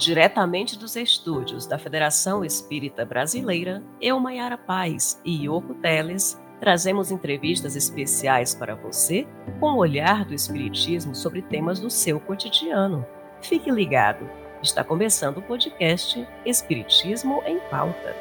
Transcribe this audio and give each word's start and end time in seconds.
Diretamente 0.00 0.78
dos 0.78 0.96
estúdios 0.96 1.66
da 1.66 1.78
Federação 1.78 2.42
Espírita 2.42 3.04
Brasileira, 3.04 3.82
eu, 4.00 4.18
Maiara 4.18 4.56
Paz 4.56 5.20
e 5.22 5.44
Yoko 5.44 5.74
Teles, 5.74 6.40
trazemos 6.58 7.10
entrevistas 7.10 7.76
especiais 7.76 8.54
para 8.54 8.74
você 8.74 9.26
com 9.60 9.72
o 9.72 9.76
olhar 9.76 10.24
do 10.24 10.32
Espiritismo 10.32 11.14
sobre 11.14 11.42
temas 11.42 11.78
do 11.78 11.90
seu 11.90 12.18
cotidiano. 12.18 13.04
Fique 13.42 13.70
ligado, 13.70 14.26
está 14.62 14.82
começando 14.82 15.36
o 15.36 15.42
podcast 15.42 16.26
Espiritismo 16.46 17.42
em 17.44 17.60
Pauta. 17.68 18.16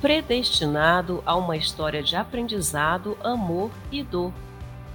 Predestinado 0.00 1.22
a 1.26 1.36
uma 1.36 1.54
história 1.54 2.02
de 2.02 2.16
aprendizado, 2.16 3.14
amor 3.22 3.70
e 3.92 4.02
dor. 4.02 4.32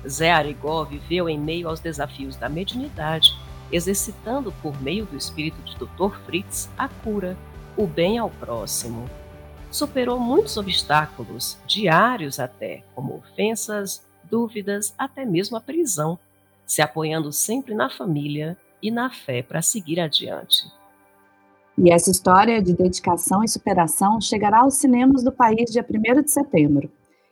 Zé 0.07 0.31
Arigó 0.31 0.83
viveu 0.85 1.29
em 1.29 1.37
meio 1.37 1.69
aos 1.69 1.79
desafios 1.79 2.35
da 2.35 2.49
mediunidade 2.49 3.37
exercitando 3.71 4.51
por 4.61 4.81
meio 4.81 5.05
do 5.05 5.17
espírito 5.17 5.61
de 5.63 5.75
Dr. 5.75 6.15
Fritz 6.25 6.69
a 6.77 6.87
cura, 6.87 7.37
o 7.77 7.85
bem 7.85 8.17
ao 8.17 8.29
próximo. 8.29 9.09
Superou 9.71 10.19
muitos 10.19 10.57
obstáculos, 10.57 11.57
diários 11.67 12.39
até, 12.39 12.83
como 12.95 13.15
ofensas, 13.15 14.03
dúvidas, 14.29 14.93
até 14.97 15.25
mesmo 15.25 15.57
a 15.57 15.61
prisão, 15.61 16.17
se 16.65 16.81
apoiando 16.81 17.31
sempre 17.31 17.73
na 17.73 17.89
família 17.89 18.57
e 18.81 18.91
na 18.91 19.09
fé 19.09 19.41
para 19.43 19.61
seguir 19.61 19.99
adiante. 19.99 20.71
E 21.77 21.91
essa 21.91 22.11
história 22.11 22.61
de 22.61 22.73
dedicação 22.73 23.43
e 23.43 23.47
superação 23.47 24.19
chegará 24.19 24.59
aos 24.59 24.75
cinemas 24.75 25.23
do 25.23 25.31
país 25.31 25.71
dia 25.71 25.85
1 25.87 26.21
de 26.21 26.31
setembro. 26.31 26.91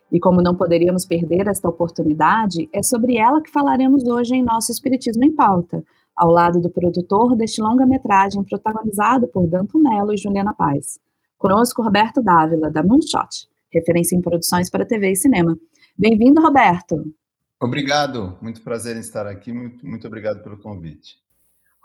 E 0.10 0.20
como 0.20 0.42
não 0.42 0.56
poderíamos 0.56 1.06
perder 1.06 1.48
esta 1.48 1.68
oportunidade, 1.68 2.70
é 2.72 2.82
sobre 2.82 3.18
ela 3.18 3.42
que 3.42 3.52
falaremos 3.52 4.06
hoje 4.06 4.36
em 4.36 4.44
nosso 4.44 4.72
Espiritismo 4.72 5.26
em 5.26 5.34
Pauta, 5.34 5.84
ao 6.18 6.32
lado 6.32 6.60
do 6.60 6.70
produtor 6.72 7.36
deste 7.36 7.62
longa-metragem 7.62 8.44
protagonizado 8.44 9.28
por 9.28 9.48
Danto 9.48 9.78
Melo 9.78 10.12
e 10.12 10.18
Juliana 10.18 10.54
Paz. 10.54 11.00
Conosco, 11.38 11.84
Roberto 11.84 12.24
Dávila, 12.24 12.72
da 12.72 12.82
Moonshot, 12.82 13.48
referência 13.72 14.16
em 14.16 14.22
produções 14.22 14.68
para 14.68 14.86
TV 14.86 15.12
e 15.12 15.16
cinema. 15.16 15.56
Bem-vindo, 15.96 16.42
Roberto. 16.42 17.14
Obrigado, 17.62 18.36
muito 18.42 18.64
prazer 18.64 18.98
em 18.98 19.00
estar 19.00 19.28
aqui, 19.28 19.54
muito, 19.54 19.86
muito 19.86 20.08
obrigado 20.08 20.42
pelo 20.42 20.58
convite. 20.58 21.18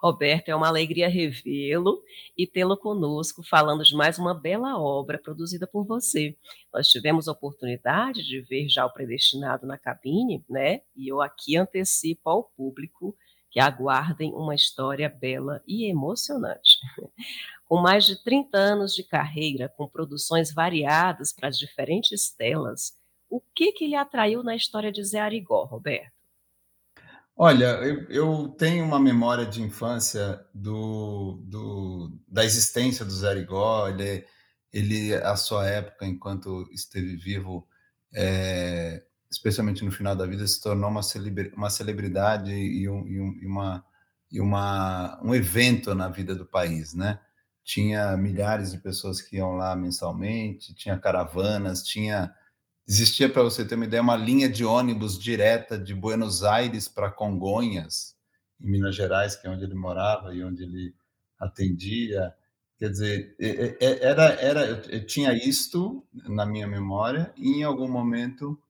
Roberto, 0.03 0.49
é 0.49 0.57
uma 0.57 0.67
alegria 0.67 1.09
revê-lo 1.09 2.03
e 2.37 2.45
tê-lo 2.45 2.77
conosco 2.77 3.41
falando 3.49 3.85
de 3.85 3.95
mais 3.95 4.19
uma 4.19 4.35
bela 4.35 4.77
obra 4.77 5.17
produzida 5.17 5.65
por 5.65 5.85
você. 5.85 6.37
Nós 6.75 6.89
tivemos 6.89 7.29
a 7.29 7.33
oportunidade 7.33 8.25
de 8.25 8.41
ver 8.41 8.69
já 8.69 8.85
o 8.85 8.93
Predestinado 8.93 9.65
na 9.65 9.79
cabine, 9.79 10.45
né? 10.51 10.81
E 10.97 11.07
eu 11.07 11.21
aqui 11.21 11.57
antecipo 11.57 12.29
ao 12.29 12.43
público 12.43 13.15
que 13.53 13.61
aguardem 13.61 14.33
uma 14.33 14.55
história 14.55 15.11
bela 15.11 15.63
e 15.69 15.85
emocionante. 15.85 16.79
Com 17.69 17.81
mais 17.81 18.05
de 18.05 18.23
30 18.25 18.57
anos 18.59 18.95
de 18.95 19.03
carreira, 19.03 19.67
com 19.67 19.89
produções 19.89 20.53
variadas 20.53 21.33
para 21.33 21.49
as 21.49 21.59
diferentes 21.59 22.31
telas, 22.31 22.93
o 23.31 23.41
que, 23.55 23.73
que 23.73 23.87
lhe 23.87 23.95
atraiu 23.95 24.43
na 24.43 24.55
história 24.55 24.93
de 24.93 25.03
Zé 25.03 25.21
Arigó, 25.21 25.65
Roberto? 25.65 26.13
Olha, 27.35 27.65
eu, 27.77 28.11
eu 28.11 28.49
tenho 28.59 28.85
uma 28.85 29.01
memória 29.01 29.47
de 29.47 29.63
infância 29.63 30.45
do, 30.53 31.43
do, 31.47 32.13
da 32.29 32.45
existência 32.45 33.07
do 33.07 33.11
Zé 33.11 33.31
Arigó. 33.31 33.89
Ele, 33.89 34.27
ele, 34.71 35.15
a 35.15 35.35
sua 35.35 35.67
época, 35.67 36.05
enquanto 36.05 36.69
esteve 36.73 37.17
vivo, 37.17 37.67
é, 38.13 39.03
especialmente 39.33 39.83
no 39.83 39.91
final 39.91 40.15
da 40.15 40.27
vida, 40.27 40.47
se 40.47 40.61
tornou 40.61 40.91
uma, 40.91 41.01
uma 41.57 41.71
celebridade 41.71 42.53
e, 42.53 42.87
um, 42.89 43.09
e, 43.09 43.21
um, 43.21 43.39
e, 43.41 43.47
uma, 43.47 43.85
e 44.31 44.41
uma, 44.41 45.19
um 45.25 45.35
evento 45.35 45.95
na 45.95 46.09
vida 46.09 46.35
do 46.35 46.45
país, 46.45 46.93
né? 46.93 47.19
Tinha 47.65 48.15
milhares 48.17 48.73
de 48.73 48.79
pessoas 48.79 49.23
que 49.23 49.37
iam 49.37 49.53
lá 49.53 49.75
mensalmente, 49.75 50.75
tinha 50.75 50.99
caravanas, 50.99 51.83
tinha 51.83 52.35
existia 52.87 53.29
para 53.29 53.43
você 53.43 53.65
ter 53.65 53.77
uma 53.77 53.85
ideia 53.87 54.03
uma 54.03 54.17
linha 54.17 54.49
de 54.49 54.65
ônibus 54.65 55.19
direta 55.19 55.79
de 55.79 55.95
Buenos 55.95 56.43
Aires 56.43 56.89
para 56.89 57.11
Congonhas, 57.11 58.15
em 58.61 58.71
Minas 58.71 58.95
Gerais, 58.95 59.35
que 59.35 59.47
é 59.47 59.51
onde 59.51 59.65
ele 59.65 59.75
morava 59.75 60.35
e 60.35 60.45
onde 60.45 60.65
ele 60.65 60.95
atendia. 61.39 62.35
Quer 62.79 62.91
dizer, 62.91 63.37
era, 63.81 64.25
era, 64.35 64.61
eu 64.91 65.07
tinha 65.07 65.33
isto 65.33 66.05
na 66.13 66.45
minha 66.45 66.67
memória 66.67 67.33
e 67.37 67.61
em 67.61 67.63
algum 67.63 67.89
momento 67.89 68.61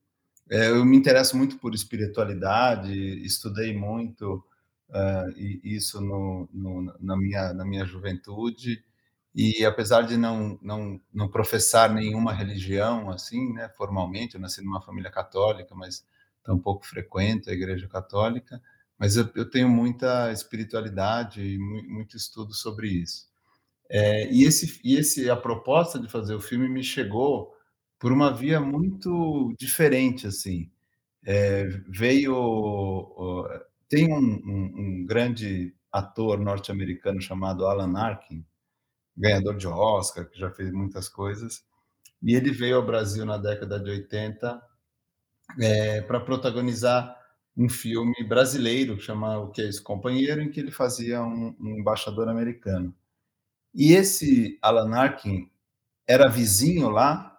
eu 0.48 0.84
me 0.84 0.96
interesso 0.96 1.36
muito 1.36 1.58
por 1.58 1.74
espiritualidade, 1.74 2.92
estudei 3.24 3.76
muito 3.76 4.44
uh, 4.90 5.30
isso 5.64 6.00
no, 6.00 6.48
no, 6.52 6.94
na, 7.00 7.16
minha, 7.16 7.52
na 7.52 7.64
minha 7.64 7.84
juventude, 7.84 8.84
e 9.34 9.64
apesar 9.64 10.02
de 10.02 10.16
não, 10.16 10.58
não, 10.60 11.00
não 11.12 11.28
professar 11.28 11.92
nenhuma 11.92 12.34
religião, 12.34 13.10
assim, 13.10 13.52
né, 13.54 13.68
formalmente, 13.70 14.34
eu 14.34 14.40
nasci 14.40 14.62
numa 14.62 14.82
família 14.82 15.10
católica, 15.10 15.74
mas 15.74 16.04
tampouco 16.44 16.84
frequento 16.84 17.48
a 17.48 17.52
igreja 17.52 17.88
católica, 17.88 18.60
mas 18.98 19.16
eu, 19.16 19.28
eu 19.34 19.48
tenho 19.48 19.68
muita 19.68 20.30
espiritualidade 20.32 21.42
e 21.42 21.58
muito 21.58 22.16
estudo 22.16 22.52
sobre 22.52 22.88
isso. 22.88 23.26
É, 23.88 24.30
e, 24.30 24.44
esse, 24.44 24.80
e 24.84 24.96
esse, 24.96 25.30
a 25.30 25.36
proposta 25.36 25.98
de 25.98 26.08
fazer 26.08 26.34
o 26.34 26.40
filme 26.40 26.68
me 26.68 26.82
chegou 26.82 27.54
por 28.02 28.10
uma 28.10 28.32
via 28.32 28.60
muito 28.60 29.54
diferente, 29.56 30.26
assim. 30.26 30.68
É, 31.24 31.68
veio... 31.88 33.46
Tem 33.88 34.12
um, 34.12 34.18
um, 34.18 34.72
um 34.76 35.06
grande 35.06 35.72
ator 35.92 36.40
norte-americano 36.40 37.20
chamado 37.20 37.64
Alan 37.64 37.96
Arkin, 37.96 38.44
ganhador 39.16 39.56
de 39.56 39.68
Oscar, 39.68 40.28
que 40.28 40.36
já 40.36 40.50
fez 40.50 40.72
muitas 40.72 41.08
coisas, 41.08 41.64
e 42.20 42.34
ele 42.34 42.50
veio 42.50 42.74
ao 42.78 42.84
Brasil 42.84 43.24
na 43.24 43.38
década 43.38 43.78
de 43.78 43.88
80 43.88 44.60
é, 45.60 46.00
para 46.00 46.18
protagonizar 46.18 47.16
um 47.56 47.68
filme 47.68 48.16
brasileiro 48.28 48.98
chamado 48.98 49.44
O 49.44 49.50
Que 49.52 49.62
é 49.62 49.68
esse 49.68 49.80
Companheiro, 49.80 50.42
em 50.42 50.50
que 50.50 50.58
ele 50.58 50.72
fazia 50.72 51.22
um, 51.22 51.54
um 51.60 51.78
embaixador 51.78 52.28
americano. 52.28 52.92
E 53.72 53.92
esse 53.92 54.58
Alan 54.60 54.92
Arkin 54.92 55.48
era 56.04 56.26
vizinho 56.26 56.88
lá 56.88 57.31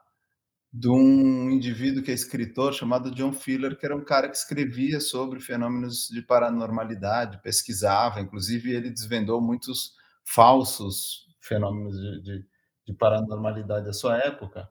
de 0.74 0.90
um 0.90 1.52
indivíduo 1.52 2.02
que 2.02 2.10
é 2.10 2.16
escritor 2.16 2.74
chamado 2.74 3.12
John 3.12 3.32
Filler, 3.32 3.78
que 3.78 3.86
era 3.86 3.96
um 3.96 4.04
cara 4.04 4.28
que 4.28 4.36
escrevia 4.36 5.00
sobre 5.00 5.40
fenômenos 5.40 6.10
de 6.10 6.20
paranormalidade, 6.24 7.40
pesquisava, 7.44 8.20
inclusive 8.20 8.74
ele 8.74 8.90
desvendou 8.90 9.40
muitos 9.40 9.94
falsos 10.24 11.28
fenômenos 11.40 11.96
de, 11.96 12.22
de, 12.24 12.46
de 12.88 12.94
paranormalidade 12.94 13.86
da 13.86 13.94
sua 13.94 14.18
época. 14.18 14.68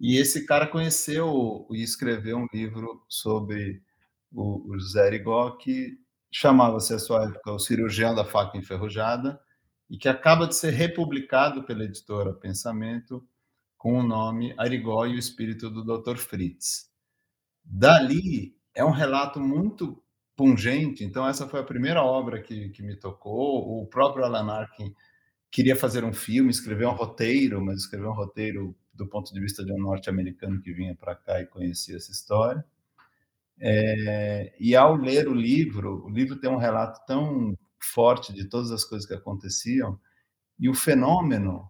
E 0.00 0.16
esse 0.16 0.46
cara 0.46 0.66
conheceu 0.66 1.66
e 1.70 1.82
escreveu 1.82 2.38
um 2.38 2.46
livro 2.52 3.04
sobre 3.06 3.82
o, 4.32 4.72
o 4.72 4.78
José 4.78 5.06
Arigó, 5.06 5.50
que 5.58 5.98
chamava-se, 6.30 6.94
à 6.94 6.98
sua 6.98 7.24
época, 7.24 7.52
O 7.52 7.58
Cirurgião 7.58 8.14
da 8.14 8.24
Faca 8.24 8.56
Enferrujada, 8.56 9.38
e 9.90 9.98
que 9.98 10.08
acaba 10.08 10.46
de 10.46 10.56
ser 10.56 10.70
republicado 10.70 11.62
pela 11.64 11.84
editora 11.84 12.32
Pensamento, 12.32 13.22
com 13.82 13.98
o 13.98 14.02
nome 14.04 14.54
Arigó 14.56 15.04
e 15.06 15.16
o 15.16 15.18
Espírito 15.18 15.68
do 15.68 15.82
Dr. 15.82 16.16
Fritz. 16.16 16.88
Dali 17.64 18.56
é 18.72 18.84
um 18.84 18.92
relato 18.92 19.40
muito 19.40 20.00
pungente, 20.36 21.02
então 21.02 21.26
essa 21.26 21.48
foi 21.48 21.58
a 21.58 21.64
primeira 21.64 22.00
obra 22.00 22.40
que, 22.40 22.68
que 22.68 22.80
me 22.80 22.94
tocou. 22.94 23.82
O 23.82 23.84
próprio 23.88 24.24
Alan 24.24 24.52
Arkin 24.52 24.94
queria 25.50 25.74
fazer 25.74 26.04
um 26.04 26.12
filme, 26.12 26.48
escrever 26.48 26.86
um 26.86 26.94
roteiro, 26.94 27.60
mas 27.60 27.80
escreveu 27.80 28.10
um 28.10 28.14
roteiro 28.14 28.72
do 28.94 29.04
ponto 29.08 29.34
de 29.34 29.40
vista 29.40 29.64
de 29.64 29.72
um 29.72 29.80
norte-americano 29.80 30.62
que 30.62 30.72
vinha 30.72 30.94
para 30.94 31.16
cá 31.16 31.40
e 31.40 31.46
conhecia 31.46 31.96
essa 31.96 32.12
história. 32.12 32.64
É, 33.60 34.54
e 34.60 34.76
ao 34.76 34.94
ler 34.94 35.26
o 35.26 35.34
livro, 35.34 36.04
o 36.04 36.08
livro 36.08 36.36
tem 36.36 36.48
um 36.48 36.56
relato 36.56 37.04
tão 37.04 37.58
forte 37.80 38.32
de 38.32 38.48
todas 38.48 38.70
as 38.70 38.84
coisas 38.84 39.08
que 39.08 39.14
aconteciam, 39.14 39.98
e 40.56 40.68
o 40.68 40.74
fenômeno 40.74 41.68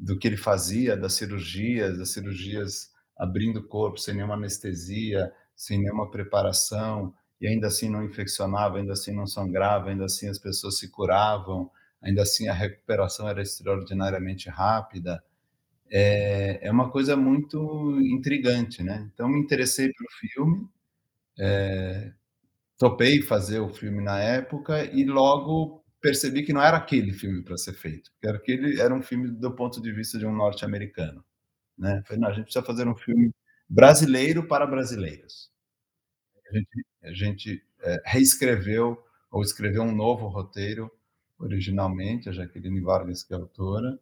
do 0.00 0.18
que 0.18 0.26
ele 0.26 0.36
fazia, 0.38 0.96
das 0.96 1.12
cirurgias, 1.14 1.98
das 1.98 2.10
cirurgias 2.10 2.90
abrindo 3.16 3.58
o 3.58 3.68
corpo 3.68 3.98
sem 3.98 4.14
nenhuma 4.14 4.34
anestesia, 4.34 5.30
sem 5.54 5.78
nenhuma 5.78 6.10
preparação, 6.10 7.12
e 7.38 7.46
ainda 7.46 7.66
assim 7.66 7.90
não 7.90 8.02
infeccionava, 8.02 8.78
ainda 8.78 8.94
assim 8.94 9.14
não 9.14 9.26
sangrava, 9.26 9.90
ainda 9.90 10.06
assim 10.06 10.28
as 10.28 10.38
pessoas 10.38 10.78
se 10.78 10.88
curavam, 10.90 11.70
ainda 12.02 12.22
assim 12.22 12.48
a 12.48 12.54
recuperação 12.54 13.28
era 13.28 13.42
extraordinariamente 13.42 14.48
rápida. 14.48 15.22
É, 15.90 16.66
é 16.68 16.70
uma 16.72 16.90
coisa 16.90 17.16
muito 17.16 18.00
intrigante, 18.00 18.82
né? 18.82 19.10
Então 19.12 19.28
me 19.28 19.38
interessei 19.40 19.92
pelo 19.92 20.10
filme, 20.20 20.68
é, 21.38 22.12
topei 22.78 23.22
fazer 23.22 23.60
o 23.60 23.70
filme 23.70 24.02
na 24.02 24.20
época 24.20 24.84
e 24.84 25.04
logo 25.04 25.79
percebi 26.00 26.42
que 26.42 26.52
não 26.52 26.62
era 26.62 26.76
aquele 26.76 27.12
filme 27.12 27.42
para 27.42 27.56
ser 27.56 27.74
feito, 27.74 28.10
era 28.22 28.36
aquele 28.36 28.80
era 28.80 28.94
um 28.94 29.02
filme 29.02 29.28
do 29.28 29.52
ponto 29.52 29.80
de 29.80 29.92
vista 29.92 30.18
de 30.18 30.26
um 30.26 30.34
norte-americano, 30.34 31.24
né? 31.76 32.02
Falei, 32.06 32.20
não, 32.20 32.28
a 32.28 32.32
gente 32.32 32.44
precisa 32.44 32.64
fazer 32.64 32.88
um 32.88 32.96
filme 32.96 33.30
brasileiro 33.68 34.46
para 34.46 34.66
brasileiros. 34.66 35.50
A 36.50 36.56
gente, 36.56 36.86
a 37.02 37.12
gente 37.12 37.64
é, 37.82 38.02
reescreveu 38.04 39.02
ou 39.30 39.42
escreveu 39.42 39.82
um 39.82 39.94
novo 39.94 40.26
roteiro 40.26 40.90
originalmente, 41.38 42.28
a 42.28 42.32
Jaqueline 42.32 42.80
Vargas, 42.80 43.22
que 43.22 43.32
é 43.32 43.36
autora, 43.36 43.98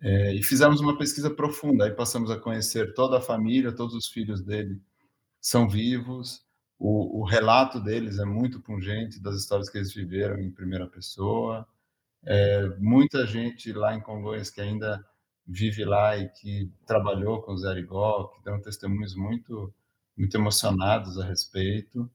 é, 0.00 0.34
e 0.34 0.42
fizemos 0.42 0.80
uma 0.80 0.96
pesquisa 0.96 1.30
profunda. 1.30 1.84
Aí 1.84 1.90
passamos 1.90 2.30
a 2.30 2.38
conhecer 2.38 2.94
toda 2.94 3.18
a 3.18 3.20
família, 3.20 3.72
todos 3.72 3.94
os 3.94 4.08
filhos 4.08 4.42
dele 4.42 4.80
são 5.40 5.68
vivos, 5.68 6.44
o, 6.84 7.20
o 7.20 7.24
relato 7.24 7.78
deles 7.78 8.18
é 8.18 8.24
muito 8.24 8.60
pungente 8.60 9.22
das 9.22 9.36
histórias 9.36 9.70
que 9.70 9.78
eles 9.78 9.94
viveram 9.94 10.40
em 10.40 10.50
primeira 10.50 10.84
pessoa. 10.84 11.64
É, 12.24 12.66
muita 12.80 13.24
gente 13.24 13.72
lá 13.72 13.94
em 13.94 14.00
Congonhas 14.00 14.50
que 14.50 14.60
ainda 14.60 15.04
vive 15.46 15.84
lá 15.84 16.16
e 16.16 16.28
que 16.28 16.72
trabalhou 16.84 17.40
com 17.40 17.52
o 17.52 17.56
Zé 17.56 17.68
Arigó, 17.68 18.32
que 18.34 18.42
dão 18.42 18.60
testemunhos 18.60 19.14
muito, 19.14 19.72
muito 20.16 20.36
emocionados 20.36 21.20
a 21.20 21.24
respeito. 21.24 22.10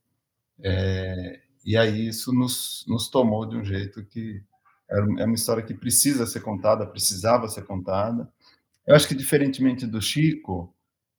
É, 0.62 1.40
e 1.64 1.74
aí 1.74 2.08
isso 2.08 2.30
nos, 2.30 2.84
nos 2.86 3.08
tomou 3.08 3.46
de 3.46 3.56
um 3.56 3.64
jeito 3.64 4.04
que 4.04 4.42
é 4.90 5.00
uma 5.24 5.34
história 5.34 5.62
que 5.62 5.72
precisa 5.72 6.26
ser 6.26 6.40
contada, 6.40 6.86
precisava 6.86 7.48
ser 7.48 7.64
contada. 7.64 8.30
Eu 8.86 8.94
acho 8.94 9.08
que, 9.08 9.14
diferentemente 9.14 9.86
do 9.86 10.00
Chico, 10.02 10.74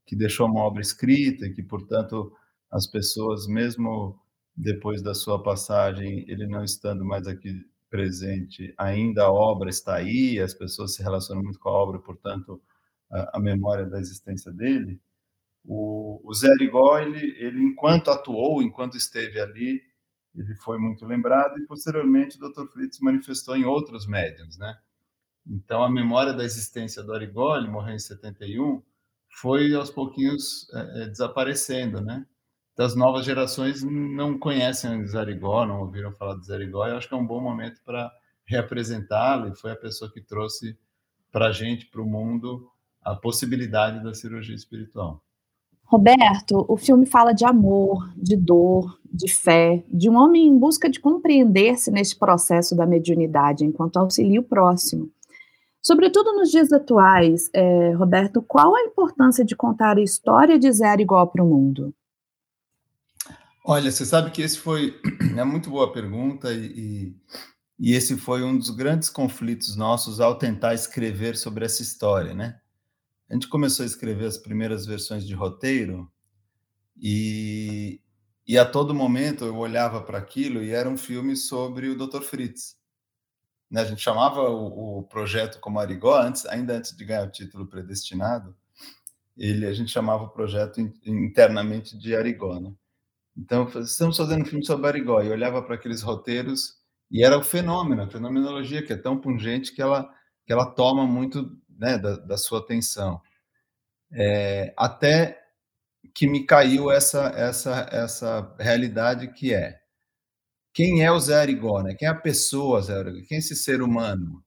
que 0.06 0.16
deixou 0.16 0.48
uma 0.48 0.62
obra 0.62 0.82
escrita 0.82 1.48
e 1.48 1.54
que, 1.54 1.64
portanto, 1.64 2.32
as 2.72 2.88
pessoas, 2.88 3.48
mesmo 3.48 4.20
depois 4.56 5.02
da 5.02 5.14
sua 5.14 5.42
passagem, 5.42 6.26
ele 6.28 6.46
não 6.48 6.64
estando 6.64 7.06
mais 7.06 7.28
aqui 7.28 7.66
presente, 7.90 8.74
ainda 8.78 9.24
a 9.24 9.32
obra 9.32 9.70
está 9.70 9.96
aí, 9.96 10.40
as 10.40 10.54
pessoas 10.54 10.94
se 10.94 11.02
relacionam 11.02 11.44
muito 11.44 11.60
com 11.60 11.70
a 11.70 11.74
obra, 11.74 12.00
portanto, 12.00 12.62
a, 13.10 13.40
memória 13.40 13.86
da 13.86 14.00
existência 14.00 14.52
dele. 14.52 15.02
O, 15.66 16.22
o 16.24 16.34
Zé 16.34 16.54
Rigó, 16.60 17.00
ele, 17.00 17.36
ele, 17.40 17.62
enquanto 17.64 18.12
atuou, 18.12 18.62
enquanto 18.62 18.96
esteve 18.96 19.40
ali, 19.40 19.82
ele 20.36 20.56
foi 20.58 20.78
muito 20.78 21.06
lembrado 21.06 21.58
e 21.60 21.66
posteriormente 21.66 22.38
o 22.38 22.50
Dr. 22.50 22.68
Fritz 22.72 23.00
manifestou 23.00 23.58
em 23.58 23.66
outros 23.66 24.08
médiums, 24.08 24.58
né? 24.58 24.78
Então 25.48 25.84
a 25.84 25.90
memória 25.90 26.34
da 26.34 26.44
existência 26.44 27.02
do 27.02 27.14
Arigó, 27.14 27.58
ele 27.58 27.68
morreu 27.68 27.96
em 27.96 28.00
71, 28.00 28.84
foi 29.42 29.74
aos 29.74 29.90
pouquinhos 29.90 30.68
é, 30.72 31.08
desaparecendo, 31.08 32.02
né? 32.02 32.26
Então, 32.80 32.88
as 32.88 32.96
novas 32.96 33.26
gerações 33.26 33.84
não 33.84 34.40
conhecem 34.40 35.06
Zarigó, 35.06 35.66
não 35.66 35.82
ouviram 35.82 36.14
falar 36.14 36.36
do 36.36 36.46
Zarigó, 36.46 36.88
eu 36.88 36.96
acho 36.96 37.10
que 37.10 37.14
é 37.14 37.18
um 37.18 37.28
bom 37.28 37.42
momento 37.42 37.82
para 37.84 38.10
reapresentá-lo, 38.46 39.50
e 39.50 39.56
foi 39.58 39.74
a 39.74 39.76
pessoa 39.76 40.10
que 40.10 40.22
trouxe 40.22 40.78
para 41.30 41.48
a 41.48 41.52
gente, 41.52 41.88
para 41.88 42.02
o 42.02 42.06
mundo, 42.06 42.70
a 43.04 43.18
possibilidade 43.18 44.02
da 44.02 44.14
cirurgia 44.14 44.56
espiritual. 44.56 45.22
Roberto, 45.84 46.66
o 46.70 46.78
filme 46.78 47.06
fala 47.06 47.34
de 47.34 47.44
amor, 47.44 48.14
de 48.16 48.38
dor, 48.38 48.98
de 49.04 49.30
fé, 49.30 49.84
de 49.90 50.10
um 50.10 50.16
homem 50.16 50.48
em 50.48 50.58
busca 50.58 50.90
de 50.90 51.02
compreender-se 51.02 51.92
neste 51.92 52.18
processo 52.18 52.78
da 52.78 52.86
mediunidade, 52.86 53.66
enquanto 53.66 53.98
auxilia 53.98 54.40
o 54.40 54.44
próximo. 54.44 55.12
Sobretudo 55.82 56.32
nos 56.32 56.50
dias 56.50 56.72
atuais, 56.72 57.50
é, 57.54 57.92
Roberto, 57.92 58.42
qual 58.42 58.74
a 58.74 58.84
importância 58.84 59.44
de 59.44 59.54
contar 59.54 59.98
a 59.98 60.02
história 60.02 60.58
de 60.58 60.72
Zé 60.72 60.88
Arigó 60.88 61.26
para 61.26 61.44
o 61.44 61.46
mundo? 61.50 61.94
Olha, 63.72 63.92
você 63.92 64.04
sabe 64.04 64.32
que 64.32 64.42
esse 64.42 64.58
foi 64.58 65.00
é 65.38 65.44
muito 65.44 65.70
boa 65.70 65.94
pergunta 65.94 66.52
e, 66.52 67.16
e 67.78 67.94
esse 67.94 68.18
foi 68.18 68.42
um 68.42 68.58
dos 68.58 68.72
grandes 68.72 69.10
conflitos 69.10 69.76
nossos 69.76 70.20
ao 70.20 70.36
tentar 70.40 70.74
escrever 70.74 71.38
sobre 71.38 71.66
essa 71.66 71.84
história, 71.84 72.34
né? 72.34 72.60
a 73.30 73.34
gente 73.36 73.48
começou 73.48 73.84
a 73.84 73.86
escrever 73.86 74.26
as 74.26 74.40
primeiras 74.40 74.88
versões 74.88 75.24
de 75.24 75.36
roteiro 75.36 76.12
e, 77.00 78.02
e 78.48 78.58
a 78.58 78.66
todo 78.66 78.92
momento 78.92 79.46
eu 79.46 79.56
olhava 79.56 80.02
para 80.02 80.18
aquilo 80.18 80.64
e 80.64 80.72
era 80.72 80.90
um 80.90 80.98
filme 80.98 81.36
sobre 81.36 81.90
o 81.90 81.96
Dr. 81.96 82.24
Fritz. 82.24 82.76
Né? 83.70 83.82
A 83.82 83.86
gente 83.86 84.02
chamava 84.02 84.50
o, 84.50 84.98
o, 84.98 85.04
projeto 85.04 85.60
como 85.60 85.80
Arigó, 85.80 86.20
antes, 86.20 86.44
ainda 86.48 86.76
antes 86.76 86.98
de 86.98 87.06
ganhar 87.06 87.28
o 87.28 87.32
título 87.32 87.68
predestinado, 87.68 88.58
ele, 89.38 89.68
a 89.68 89.74
gente 89.74 89.92
chamava 89.92 90.24
o 90.24 90.30
projeto 90.30 90.82
internamente 91.06 91.96
de 91.96 92.16
Arigó. 92.16 92.60
Né? 92.60 92.74
Então, 93.40 93.70
estamos 93.80 94.18
fazendo 94.18 94.42
um 94.42 94.46
filme 94.46 94.66
sobre 94.66 94.88
Arigó, 94.88 95.22
e 95.22 95.30
olhava 95.30 95.62
para 95.62 95.76
aqueles 95.76 96.02
roteiros 96.02 96.78
e 97.10 97.24
era 97.24 97.38
o 97.38 97.44
fenômeno, 97.44 98.04
a 98.04 98.10
fenomenologia, 98.10 98.86
que 98.86 98.92
é 98.94 98.98
tão 98.98 99.20
pungente 99.20 99.74
que 99.74 99.82
ela, 99.82 100.14
que 100.46 100.52
ela 100.52 100.66
toma 100.66 101.08
muito 101.08 101.58
né, 101.70 101.98
da, 101.98 102.18
da 102.18 102.38
sua 102.38 102.60
atenção. 102.60 103.22
É, 104.12 104.74
até 104.78 105.42
que 106.14 106.28
me 106.28 106.46
caiu 106.46 106.92
essa, 106.92 107.30
essa, 107.30 107.88
essa 107.92 108.56
realidade 108.60 109.32
que 109.34 109.54
é 109.54 109.80
quem 110.74 111.04
é 111.04 111.12
o 111.12 111.20
Zé 111.20 111.36
Arigó, 111.36 111.82
né? 111.82 111.96
Quem 111.96 112.08
é 112.08 112.12
a 112.12 112.16
pessoa 112.16 112.82
Zé 112.82 112.94
Arigó? 112.94 113.26
Quem 113.28 113.38
é 113.38 113.40
esse 113.40 113.56
ser 113.56 113.82
humano 113.82 114.44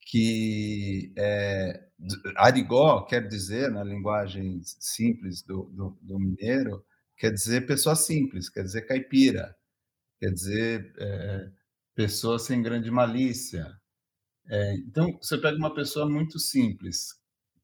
que 0.00 1.12
é, 1.16 1.88
Arigó 2.36 3.02
quer 3.02 3.26
dizer 3.26 3.70
na 3.70 3.82
linguagem 3.82 4.60
simples 4.64 5.42
do, 5.42 5.64
do, 5.64 5.98
do, 6.00 6.18
mineiro 6.18 6.84
quer 7.16 7.32
dizer 7.32 7.66
pessoa 7.66 7.96
simples, 7.96 8.48
quer 8.48 8.62
dizer 8.62 8.82
caipira, 8.82 9.56
quer 10.20 10.30
dizer 10.30 10.92
é, 10.98 11.50
pessoa 11.94 12.38
sem 12.38 12.62
grande 12.62 12.90
malícia, 12.90 13.66
é, 14.48 14.74
então, 14.76 15.06
você 15.20 15.36
pega 15.38 15.56
uma 15.56 15.74
pessoa 15.74 16.08
muito 16.08 16.38
simples, 16.38 17.08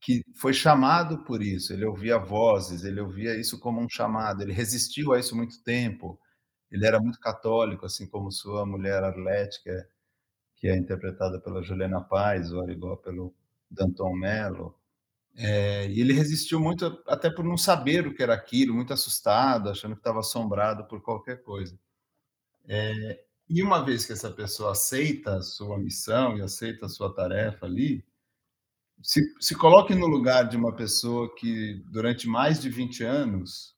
que 0.01 0.23
foi 0.35 0.53
chamado 0.53 1.25
por 1.25 1.41
isso, 1.43 1.73
ele 1.73 1.85
ouvia 1.85 2.19
vozes, 2.19 2.85
ele 2.85 3.01
ouvia 3.01 3.37
isso 3.39 3.59
como 3.61 3.81
um 3.81 3.89
chamado, 3.89 4.43
ele 4.43 4.53
resistiu 4.53 5.13
a 5.13 5.19
isso 5.21 5.37
muito 5.37 5.63
tempo, 5.63 6.19
ele 6.71 6.87
era 6.87 6.99
muito 7.01 7.21
católico, 7.21 7.87
assim 7.87 8.07
como 8.09 8.33
sua 8.33 8.67
mulher 8.67 9.03
é, 9.05 9.87
que 10.57 10.69
é 10.69 10.77
interpretada 10.77 11.41
pela 11.41 11.63
Juliana 11.63 12.01
Paz, 12.01 12.53
ou 12.53 12.69
igual 12.71 12.97
pelo 12.99 13.35
Danton 13.71 14.15
Mello, 14.17 14.75
é, 15.35 15.89
e 15.89 16.01
ele 16.01 16.13
resistiu 16.13 16.61
muito, 16.61 17.03
até 17.07 17.31
por 17.31 17.45
não 17.45 17.57
saber 17.57 18.07
o 18.07 18.15
que 18.15 18.23
era 18.23 18.35
aquilo, 18.35 18.75
muito 18.75 18.93
assustado, 18.93 19.71
achando 19.71 19.95
que 19.95 20.01
estava 20.01 20.21
assombrado 20.21 20.85
por 20.87 21.01
qualquer 21.01 21.43
coisa. 21.43 21.79
É, 22.69 23.25
e 23.49 23.63
uma 23.63 23.85
vez 23.85 24.05
que 24.05 24.13
essa 24.13 24.31
pessoa 24.31 24.73
aceita 24.73 25.37
a 25.37 25.43
sua 25.43 25.79
missão 25.79 26.37
e 26.37 26.43
aceita 26.43 26.87
a 26.87 26.89
sua 26.89 27.15
tarefa 27.15 27.67
ali, 27.67 28.05
se, 29.03 29.21
se 29.41 29.55
coloque 29.55 29.95
no 29.95 30.07
lugar 30.07 30.49
de 30.49 30.57
uma 30.57 30.75
pessoa 30.75 31.35
que 31.35 31.83
durante 31.91 32.29
mais 32.29 32.61
de 32.61 32.69
20 32.69 33.03
anos 33.03 33.75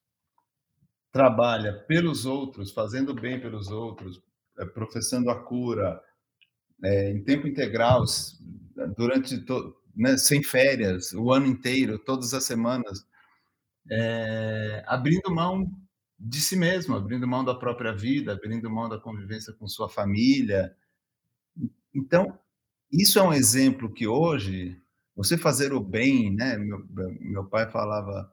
trabalha 1.11 1.73
pelos 1.87 2.25
outros, 2.25 2.71
fazendo 2.71 3.13
bem 3.13 3.39
pelos 3.39 3.69
outros, 3.69 4.21
é, 4.59 4.65
professando 4.65 5.29
a 5.31 5.43
cura 5.43 6.01
é, 6.83 7.11
em 7.11 7.23
tempo 7.23 7.47
integral, 7.47 8.03
durante 8.95 9.37
né, 9.95 10.17
sem 10.17 10.43
férias, 10.43 11.13
o 11.13 11.31
ano 11.31 11.45
inteiro, 11.45 11.97
todas 11.97 12.33
as 12.33 12.43
semanas, 12.43 13.05
é, 13.89 14.83
abrindo 14.87 15.33
mão 15.33 15.71
de 16.19 16.41
si 16.41 16.55
mesmo, 16.55 16.95
abrindo 16.95 17.27
mão 17.27 17.43
da 17.43 17.55
própria 17.55 17.93
vida, 17.93 18.33
abrindo 18.33 18.69
mão 18.69 18.89
da 18.89 18.99
convivência 18.99 19.53
com 19.53 19.67
sua 19.67 19.89
família. 19.89 20.75
Então, 21.93 22.37
isso 22.91 23.19
é 23.19 23.23
um 23.23 23.33
exemplo 23.33 23.91
que 23.91 24.07
hoje, 24.07 24.81
você 25.15 25.37
fazer 25.37 25.73
o 25.73 25.79
bem, 25.79 26.33
né? 26.33 26.57
Meu, 26.57 26.85
meu 27.19 27.45
pai 27.45 27.69
falava 27.69 28.31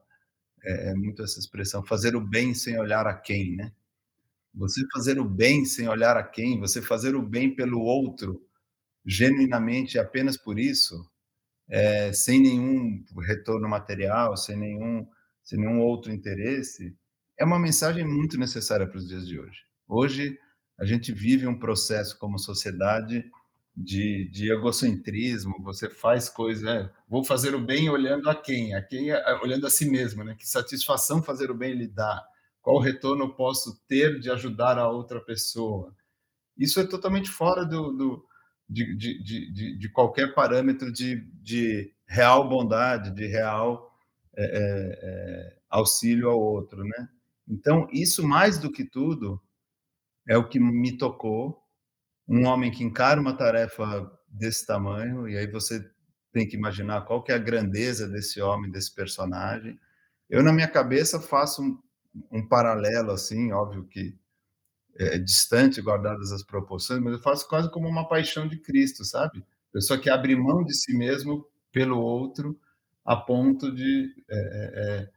é, 0.64 0.94
muito 0.94 1.22
essa 1.22 1.38
expressão, 1.38 1.84
fazer 1.84 2.16
o 2.16 2.20
bem 2.20 2.54
sem 2.54 2.78
olhar 2.78 3.06
a 3.06 3.14
quem, 3.14 3.56
né? 3.56 3.72
Você 4.54 4.82
fazer 4.92 5.18
o 5.18 5.24
bem 5.24 5.64
sem 5.64 5.88
olhar 5.88 6.16
a 6.16 6.22
quem, 6.22 6.60
você 6.60 6.82
fazer 6.82 7.14
o 7.14 7.22
bem 7.22 7.54
pelo 7.54 7.80
outro, 7.80 8.46
genuinamente, 9.04 9.98
apenas 9.98 10.36
por 10.36 10.58
isso, 10.58 11.10
é, 11.72 12.12
sem 12.12 12.38
nenhum 12.38 13.02
retorno 13.22 13.66
material, 13.66 14.36
sem 14.36 14.54
nenhum, 14.58 15.08
sem 15.42 15.58
nenhum 15.58 15.80
outro 15.80 16.12
interesse, 16.12 16.94
é 17.40 17.46
uma 17.46 17.58
mensagem 17.58 18.06
muito 18.06 18.38
necessária 18.38 18.86
para 18.86 18.98
os 18.98 19.08
dias 19.08 19.26
de 19.26 19.40
hoje. 19.40 19.60
Hoje, 19.88 20.38
a 20.78 20.84
gente 20.84 21.12
vive 21.12 21.46
um 21.46 21.58
processo 21.58 22.18
como 22.18 22.38
sociedade 22.38 23.24
de, 23.74 24.28
de 24.30 24.52
egocentrismo, 24.52 25.62
você 25.62 25.88
faz 25.88 26.28
coisas, 26.28 26.62
né? 26.62 26.90
vou 27.08 27.24
fazer 27.24 27.54
o 27.54 27.64
bem 27.64 27.88
olhando 27.88 28.28
a 28.28 28.34
quem? 28.34 28.74
A 28.74 28.82
quem 28.82 29.10
olhando 29.42 29.66
a 29.66 29.70
si 29.70 29.88
mesmo, 29.90 30.22
né? 30.22 30.36
Que 30.38 30.46
satisfação 30.46 31.22
fazer 31.22 31.50
o 31.50 31.54
bem 31.54 31.72
lhe 31.72 31.88
dá? 31.88 32.22
Qual 32.60 32.78
retorno 32.78 33.34
posso 33.34 33.80
ter 33.88 34.20
de 34.20 34.30
ajudar 34.30 34.76
a 34.76 34.90
outra 34.90 35.22
pessoa? 35.22 35.96
Isso 36.54 36.78
é 36.78 36.84
totalmente 36.84 37.30
fora 37.30 37.64
do, 37.64 37.92
do 37.92 38.26
de, 38.72 38.96
de, 38.96 39.52
de, 39.52 39.78
de, 39.78 39.88
qualquer 39.90 40.34
parâmetro 40.34 40.92
de, 40.92 41.20
de 41.42 41.92
real 42.06 42.48
bondade, 42.48 43.10
de 43.10 43.26
real 43.26 43.90
é, 44.36 44.44
é, 44.44 44.98
é 45.02 45.56
auxílio 45.68 46.28
ao 46.28 46.40
outro, 46.40 46.82
né? 46.82 47.08
Então, 47.48 47.86
isso 47.92 48.26
mais 48.26 48.58
do 48.58 48.70
que 48.70 48.84
tudo 48.84 49.40
é 50.28 50.36
o 50.36 50.48
que 50.48 50.58
me 50.58 50.96
tocou. 50.96 51.60
Um 52.26 52.46
homem 52.46 52.70
que 52.70 52.84
encara 52.84 53.20
uma 53.20 53.36
tarefa 53.36 54.10
desse 54.28 54.66
tamanho, 54.66 55.28
e 55.28 55.36
aí 55.36 55.46
você 55.46 55.84
tem 56.32 56.48
que 56.48 56.56
imaginar 56.56 57.02
qual 57.02 57.22
que 57.22 57.30
é 57.30 57.34
a 57.34 57.38
grandeza 57.38 58.08
desse 58.08 58.40
homem, 58.40 58.70
desse 58.70 58.94
personagem. 58.94 59.78
Eu, 60.30 60.42
na 60.42 60.52
minha 60.52 60.68
cabeça, 60.68 61.20
faço 61.20 61.62
um, 61.62 61.78
um 62.30 62.48
paralelo, 62.48 63.10
assim, 63.10 63.52
óbvio 63.52 63.84
que 63.84 64.16
é, 64.98 65.18
distante, 65.18 65.80
guardadas 65.80 66.32
as 66.32 66.42
proporções, 66.42 67.00
mas 67.00 67.14
eu 67.14 67.18
faço 67.18 67.48
quase 67.48 67.70
como 67.70 67.88
uma 67.88 68.08
paixão 68.08 68.46
de 68.46 68.58
Cristo, 68.58 69.04
sabe? 69.04 69.44
Pessoa 69.72 69.98
que 69.98 70.10
abre 70.10 70.36
mão 70.36 70.64
de 70.64 70.74
si 70.74 70.96
mesmo 70.96 71.46
pelo 71.72 71.98
outro, 71.98 72.58
a 73.04 73.16
ponto 73.16 73.74
de 73.74 74.14
é, 74.28 74.36
é, 74.36 75.00
é 75.00 75.10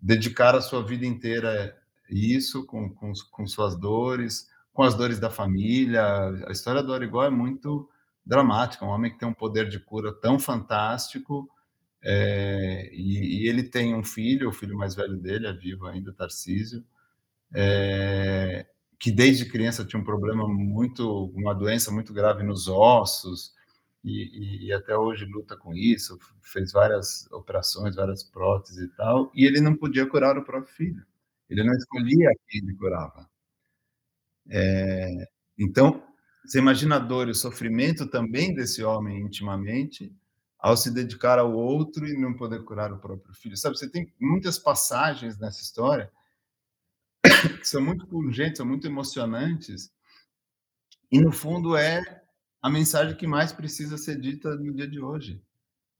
dedicar 0.00 0.54
a 0.54 0.60
sua 0.60 0.82
vida 0.82 1.06
inteira 1.06 1.74
a 1.74 1.84
isso, 2.10 2.66
com, 2.66 2.90
com, 2.90 3.12
com, 3.30 3.46
suas 3.46 3.76
dores, 3.78 4.48
com 4.72 4.82
as 4.82 4.94
dores 4.94 5.18
da 5.18 5.30
família. 5.30 6.04
A 6.46 6.52
história 6.52 6.82
do 6.82 6.92
Arigó 6.92 7.24
é 7.24 7.30
muito 7.30 7.88
dramática, 8.26 8.84
um 8.84 8.88
homem 8.88 9.12
que 9.12 9.18
tem 9.18 9.28
um 9.28 9.34
poder 9.34 9.68
de 9.68 9.78
cura 9.78 10.12
tão 10.12 10.38
fantástico, 10.38 11.48
é, 12.02 12.90
e, 12.92 13.44
e, 13.44 13.48
ele 13.48 13.62
tem 13.62 13.94
um 13.94 14.04
filho, 14.04 14.50
o 14.50 14.52
filho 14.52 14.76
mais 14.76 14.94
velho 14.94 15.16
dele 15.16 15.46
é 15.46 15.52
vivo 15.52 15.86
ainda, 15.86 16.12
Tarcísio, 16.12 16.84
é, 17.54 18.66
que 19.04 19.12
desde 19.12 19.44
criança 19.44 19.84
tinha 19.84 20.00
um 20.00 20.04
problema 20.04 20.48
muito, 20.48 21.26
uma 21.34 21.54
doença 21.54 21.92
muito 21.92 22.10
grave 22.10 22.42
nos 22.42 22.68
ossos, 22.68 23.52
e, 24.02 24.68
e, 24.68 24.72
até 24.72 24.96
hoje 24.96 25.26
luta 25.26 25.58
com 25.58 25.74
isso, 25.74 26.18
fez 26.40 26.72
várias 26.72 27.30
operações, 27.30 27.96
várias 27.96 28.22
próteses 28.24 28.82
e 28.82 28.88
tal, 28.96 29.30
e 29.34 29.44
ele 29.44 29.60
não 29.60 29.76
podia 29.76 30.06
curar 30.06 30.38
o 30.38 30.42
próprio 30.42 30.72
filho. 30.72 31.04
Ele 31.50 31.62
não 31.62 31.74
escolhia 31.74 32.30
quem 32.48 32.62
ele 32.62 32.74
curava. 32.76 33.28
É, 34.48 35.28
então, 35.58 36.02
você 36.42 36.58
imagina 36.58 36.96
a 36.96 36.98
dor 36.98 37.28
e 37.28 37.32
o 37.32 37.34
sofrimento 37.34 38.06
também 38.06 38.54
desse 38.54 38.82
homem 38.82 39.20
intimamente, 39.20 40.10
ao 40.58 40.78
se 40.78 40.90
dedicar 40.90 41.38
ao 41.38 41.52
outro 41.52 42.06
e 42.06 42.18
não 42.18 42.32
poder 42.32 42.64
curar 42.64 42.90
o 42.90 42.98
próprio 42.98 43.34
filho. 43.34 43.54
Sabe, 43.54 43.76
você 43.76 43.86
tem 43.86 44.10
muitas 44.18 44.58
passagens 44.58 45.38
nessa 45.38 45.60
história 45.60 46.10
que 47.48 47.64
são 47.68 47.82
muito 47.82 48.06
pungentes, 48.06 48.58
são 48.58 48.66
muito 48.66 48.86
emocionantes, 48.86 49.92
e 51.10 51.20
no 51.20 51.30
fundo 51.30 51.76
é 51.76 52.22
a 52.60 52.70
mensagem 52.70 53.16
que 53.16 53.26
mais 53.26 53.52
precisa 53.52 53.96
ser 53.96 54.20
dita 54.20 54.56
no 54.56 54.74
dia 54.74 54.88
de 54.88 55.00
hoje. 55.00 55.40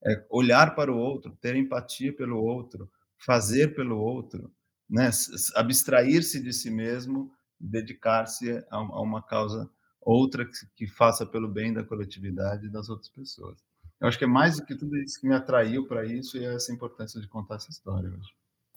É 0.04 0.26
olhar 0.28 0.74
para 0.74 0.92
o 0.92 0.96
outro, 0.96 1.36
ter 1.40 1.54
empatia 1.56 2.12
pelo 2.12 2.42
outro, 2.42 2.90
fazer 3.18 3.74
pelo 3.74 3.98
outro, 3.98 4.52
né? 4.88 5.10
abstrair-se 5.54 6.42
de 6.42 6.52
si 6.52 6.70
mesmo, 6.70 7.32
dedicar-se 7.58 8.64
a, 8.70 8.80
uma 9.00 9.22
causa 9.22 9.70
outra 10.00 10.44
que, 10.44 10.52
que 10.74 10.86
faça 10.86 11.24
pelo 11.24 11.48
bem 11.48 11.72
da 11.72 11.84
coletividade 11.84 12.66
e 12.66 12.70
das 12.70 12.88
outras 12.88 13.08
pessoas. 13.08 13.58
Eu 14.00 14.08
acho 14.08 14.18
que 14.18 14.24
é 14.24 14.28
mais 14.28 14.56
do 14.56 14.66
que 14.66 14.74
tudo 14.74 14.96
isso 14.96 15.20
que 15.20 15.26
me 15.26 15.34
atraiu 15.34 15.86
para 15.86 16.04
isso 16.04 16.36
e 16.36 16.44
é 16.44 16.54
essa 16.54 16.72
importância 16.72 17.20
de 17.20 17.28
contar 17.28 17.56
essa 17.56 17.70
história 17.70 18.10
hoje. 18.10 18.34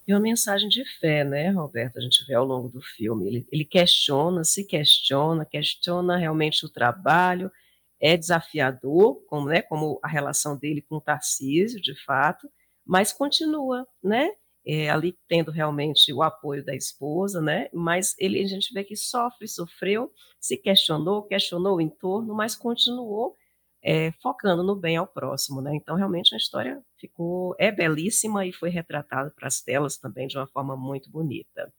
E 0.08 0.14
uma 0.14 0.22
mensagem 0.22 0.70
de 0.70 0.86
fé, 1.00 1.26
né, 1.26 1.50
Roberto? 1.50 1.98
A 1.98 2.02
gente 2.02 2.26
vê 2.26 2.34
ao 2.34 2.46
longo 2.46 2.70
do 2.70 2.82
filme. 2.82 3.28
Ele, 3.28 3.48
ele 3.52 3.66
questiona, 3.66 4.42
se 4.46 4.64
questiona, 4.66 5.46
questiona 5.46 6.16
realmente 6.16 6.66
o 6.66 6.70
trabalho, 6.70 7.52
é 8.00 8.16
desafiador, 8.16 9.22
como, 9.28 9.50
né, 9.50 9.62
como 9.62 10.00
a 10.02 10.08
relação 10.08 10.58
dele 10.58 10.82
com 10.82 10.96
o 10.96 11.02
Tarcísio, 11.02 11.82
de 11.82 11.94
fato, 12.06 12.48
mas 12.86 13.12
continua, 13.12 13.86
né, 14.02 14.30
é, 14.66 14.90
ali 14.90 15.18
tendo 15.28 15.52
realmente 15.52 16.14
o 16.14 16.22
apoio 16.24 16.64
da 16.64 16.76
esposa, 16.76 17.42
né, 17.42 17.68
mas 17.74 18.16
ele, 18.18 18.42
a 18.42 18.48
gente 18.48 18.74
vê 18.74 18.84
que 18.84 18.96
sofre, 18.96 19.48
sofreu, 19.48 20.12
se 20.40 20.56
questionou, 20.56 21.24
questionou 21.24 21.78
o 21.78 21.82
entorno, 21.82 22.34
mas 22.34 22.56
continuou 22.56 23.36
é, 23.84 24.12
focando 24.22 24.64
no 24.64 24.76
bem 24.76 24.98
ao 24.98 25.08
próximo, 25.08 25.62
né, 25.62 25.76
então 25.76 25.96
realmente 25.96 26.34
a 26.34 26.38
história 26.38 26.82
ficou, 26.98 27.56
é 27.60 27.72
belíssima 27.72 28.46
e 28.46 28.52
foi 28.52 28.70
retratada 28.70 29.32
para 29.32 29.48
as 29.48 29.62
telas 29.62 29.98
também 29.98 30.28
de 30.28 30.38
uma 30.38 30.48
forma 30.48 30.76
muito 30.76 31.10
bonita. 31.10 31.72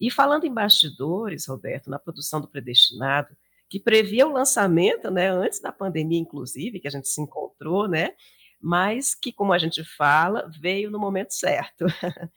E 0.00 0.10
falando 0.10 0.44
em 0.44 0.52
bastidores, 0.52 1.46
Roberto, 1.46 1.90
na 1.90 1.98
produção 1.98 2.40
do 2.40 2.48
Predestinado, 2.48 3.36
que 3.68 3.80
previa 3.80 4.26
o 4.26 4.32
lançamento, 4.32 5.10
né, 5.10 5.30
antes 5.30 5.60
da 5.60 5.72
pandemia, 5.72 6.18
inclusive, 6.18 6.80
que 6.80 6.88
a 6.88 6.90
gente 6.90 7.08
se 7.08 7.20
encontrou, 7.20 7.88
né, 7.88 8.14
mas 8.60 9.14
que, 9.14 9.32
como 9.32 9.52
a 9.52 9.58
gente 9.58 9.84
fala, 9.84 10.50
veio 10.60 10.90
no 10.90 10.98
momento 10.98 11.32
certo. 11.32 11.84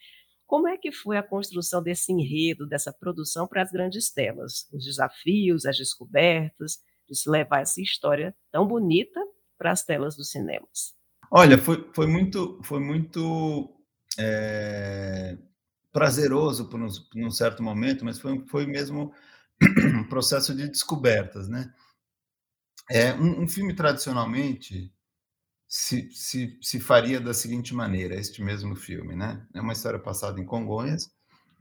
Como 0.46 0.68
é 0.68 0.78
que 0.78 0.92
foi 0.92 1.18
a 1.18 1.24
construção 1.24 1.82
desse 1.82 2.12
enredo, 2.12 2.68
dessa 2.68 2.92
produção 2.92 3.48
para 3.48 3.62
as 3.62 3.72
grandes 3.72 4.12
telas? 4.12 4.68
Os 4.74 4.84
desafios, 4.84 5.66
as 5.66 5.78
descobertas, 5.78 6.80
de 7.10 7.16
se 7.16 7.30
levar 7.30 7.62
essa 7.62 7.82
história 7.82 8.36
tão 8.52 8.68
bonita 8.68 9.20
para 9.58 9.72
as 9.72 9.84
telas 9.84 10.16
dos 10.16 10.32
cinemas? 10.32 10.96
Olha, 11.30 11.58
foi, 11.58 11.90
foi 11.94 12.08
muito, 12.08 12.60
foi 12.64 12.80
muito 12.80 13.74
é, 14.18 15.38
prazeroso 15.92 16.70
por 16.70 16.82
um, 16.82 16.88
por 16.88 17.22
um, 17.22 17.32
certo 17.32 17.64
momento, 17.64 18.04
mas 18.04 18.20
foi, 18.20 18.44
foi 18.48 18.66
mesmo 18.66 19.14
um 19.96 20.04
processo 20.08 20.54
de 20.56 20.68
descobertas, 20.68 21.48
né? 21.48 21.74
É, 22.90 23.14
um, 23.14 23.44
um 23.44 23.48
filme 23.48 23.74
tradicionalmente 23.74 24.94
se, 25.68 26.10
se, 26.12 26.60
se 26.62 26.80
faria 26.82 27.22
da 27.22 27.34
seguinte 27.34 27.74
maneira, 27.74 28.16
este 28.16 28.44
mesmo 28.44 28.76
filme, 28.76 29.16
né? 29.16 29.48
É 29.54 29.62
uma 29.62 29.72
história 29.72 30.00
passada 30.00 30.38
em 30.40 30.46
Congonhas, 30.46 31.10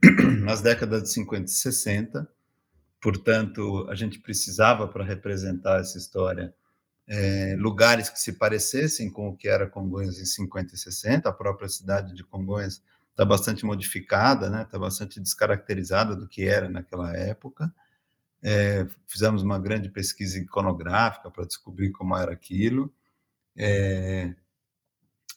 nas 0.43 0.61
décadas 0.61 1.03
de 1.03 1.09
50 1.11 1.45
e 1.45 1.53
60, 1.53 2.29
portanto, 3.01 3.87
a 3.89 3.95
gente 3.95 4.19
precisava, 4.19 4.87
para 4.87 5.03
representar 5.03 5.81
essa 5.81 5.97
história, 5.97 6.53
é, 7.07 7.55
lugares 7.57 8.09
que 8.09 8.19
se 8.19 8.33
parecessem 8.33 9.09
com 9.09 9.29
o 9.29 9.35
que 9.35 9.47
era 9.47 9.67
Congonhas 9.67 10.19
em 10.19 10.25
50 10.25 10.75
e 10.75 10.77
60, 10.77 11.27
a 11.27 11.33
própria 11.33 11.67
cidade 11.67 12.13
de 12.13 12.23
Congonhas 12.23 12.81
está 13.09 13.25
bastante 13.25 13.65
modificada, 13.65 14.49
né? 14.49 14.61
Está 14.61 14.79
bastante 14.79 15.19
descaracterizada 15.19 16.15
do 16.15 16.27
que 16.27 16.47
era 16.47 16.69
naquela 16.69 17.15
época, 17.15 17.73
é, 18.43 18.87
fizemos 19.05 19.43
uma 19.43 19.59
grande 19.59 19.89
pesquisa 19.89 20.39
iconográfica 20.39 21.29
para 21.29 21.45
descobrir 21.45 21.91
como 21.91 22.15
era 22.15 22.31
aquilo. 22.31 22.91
É, 23.55 24.33